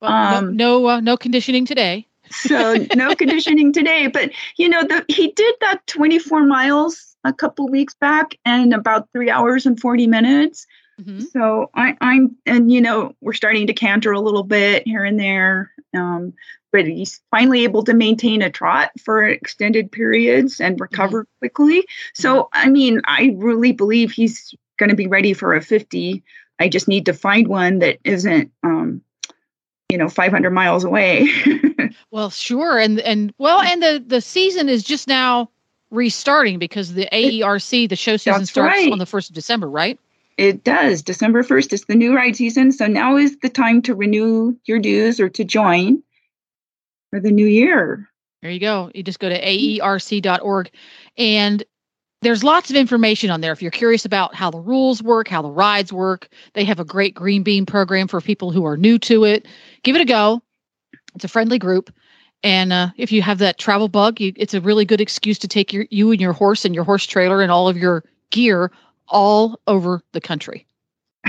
[0.00, 2.06] Well, Um, no no, uh, no conditioning today.
[2.30, 4.08] So no conditioning today.
[4.08, 9.08] But you know, the he did that 24 miles a couple weeks back and about
[9.12, 10.66] three hours and 40 minutes.
[11.00, 11.20] Mm-hmm.
[11.20, 15.18] So I, I'm, and you know, we're starting to canter a little bit here and
[15.18, 15.72] there.
[15.94, 16.34] Um,
[16.72, 21.86] but he's finally able to maintain a trot for extended periods and recover quickly.
[22.12, 26.22] So, I mean, I really believe he's going to be ready for a 50.
[26.58, 29.00] I just need to find one that isn't, um,
[29.90, 31.28] you know, 500 miles away.
[32.10, 35.50] Well, sure, and and well, and the the season is just now
[35.90, 38.92] restarting because the AERC the show season That's starts right.
[38.92, 39.98] on the first of December, right?
[40.36, 41.02] It does.
[41.02, 42.72] December 1st is the new ride season.
[42.72, 46.02] So now is the time to renew your dues or to join
[47.10, 48.08] for the new year.
[48.42, 48.90] There you go.
[48.94, 50.70] You just go to aerc.org
[51.16, 51.64] and
[52.22, 53.52] there's lots of information on there.
[53.52, 56.84] If you're curious about how the rules work, how the rides work, they have a
[56.84, 59.46] great green bean program for people who are new to it.
[59.82, 60.42] Give it a go.
[61.14, 61.92] It's a friendly group.
[62.42, 65.48] And uh, if you have that travel bug, you, it's a really good excuse to
[65.48, 68.70] take your you and your horse and your horse trailer and all of your gear
[69.08, 70.66] all over the country.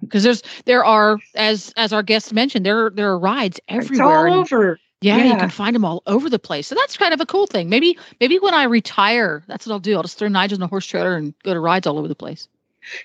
[0.00, 4.06] Because there's there are as as our guest mentioned there there are rides It's everywhere.
[4.08, 4.78] all and- over.
[5.00, 6.66] yeah, you can find them all over the place.
[6.66, 7.68] So that's kind of a cool thing.
[7.68, 9.94] Maybe maybe when I retire, that's what I'll do.
[9.96, 12.14] I'll just throw Nigel in a horse trailer and go to rides all over the
[12.14, 12.48] place.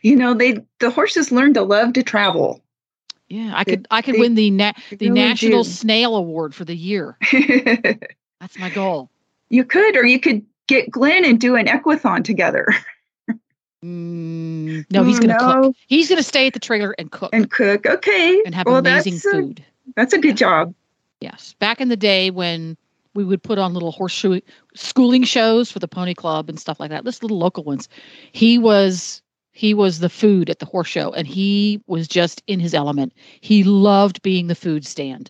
[0.03, 2.61] You know, they the horses learn to love to travel.
[3.29, 5.69] Yeah, I They- could I could they- win the na- the really National do.
[5.69, 7.17] Snail Award for the year.
[8.39, 9.09] That's my goal.
[9.49, 12.67] you could, or you could get Glenn and do an equathon together
[13.83, 15.61] Mm, no, he's gonna No.
[15.63, 15.75] cook.
[15.87, 17.85] He's gonna stay at the trailer and cook and cook.
[17.85, 18.41] Okay.
[18.45, 19.65] and have well, amazing that's a- food.
[19.95, 20.73] that's a good job.
[21.19, 22.77] Yes, back in the day when
[23.13, 24.39] we would put on little horseshoe
[24.75, 27.89] schooling shows for the pony club and stuff like that, just little local ones.
[28.31, 29.21] He was
[29.53, 33.13] he was the food at the horse show, and he was just in his element.
[33.41, 35.29] He loved being the food stand.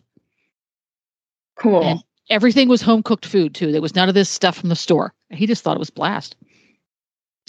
[1.56, 1.82] Cool.
[1.82, 2.00] And
[2.30, 3.72] everything was home cooked food too.
[3.72, 5.12] There was none of this stuff from the store.
[5.30, 6.36] He just thought it was blast.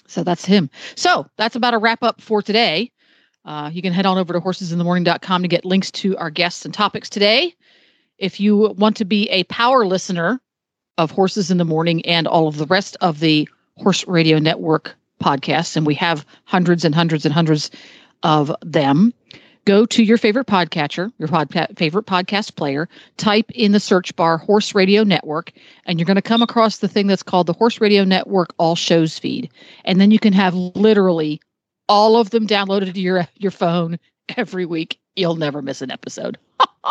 [0.08, 0.70] So that's him.
[0.96, 2.92] So that's about a wrap up for today.
[3.46, 6.74] Uh, you can head on over to horsesinthemorning.com to get links to our guests and
[6.74, 7.54] topics today.
[8.18, 10.40] If you want to be a power listener
[10.98, 14.96] of Horses in the Morning and all of the rest of the Horse Radio Network
[15.22, 17.72] podcasts, and we have hundreds and hundreds and hundreds
[18.22, 19.14] of them,
[19.66, 22.88] go to your favorite podcatcher, your podca- favorite podcast player,
[23.18, 25.52] type in the search bar Horse Radio Network,
[25.86, 28.76] and you're going to come across the thing that's called the Horse Radio Network All
[28.76, 29.50] Shows feed.
[29.86, 31.42] And then you can have literally
[31.90, 34.00] all of them downloaded to your your phone
[34.38, 35.00] every week.
[35.16, 36.38] You'll never miss an episode.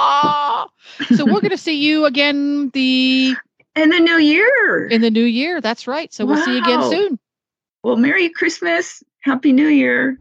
[1.17, 3.35] so we're going to see you again the
[3.75, 4.87] in the new year.
[4.89, 5.61] in the new year.
[5.61, 6.13] That's right.
[6.13, 7.19] So we'll see you again soon.
[7.83, 9.03] Well, Merry Christmas.
[9.25, 10.19] Happy New Year.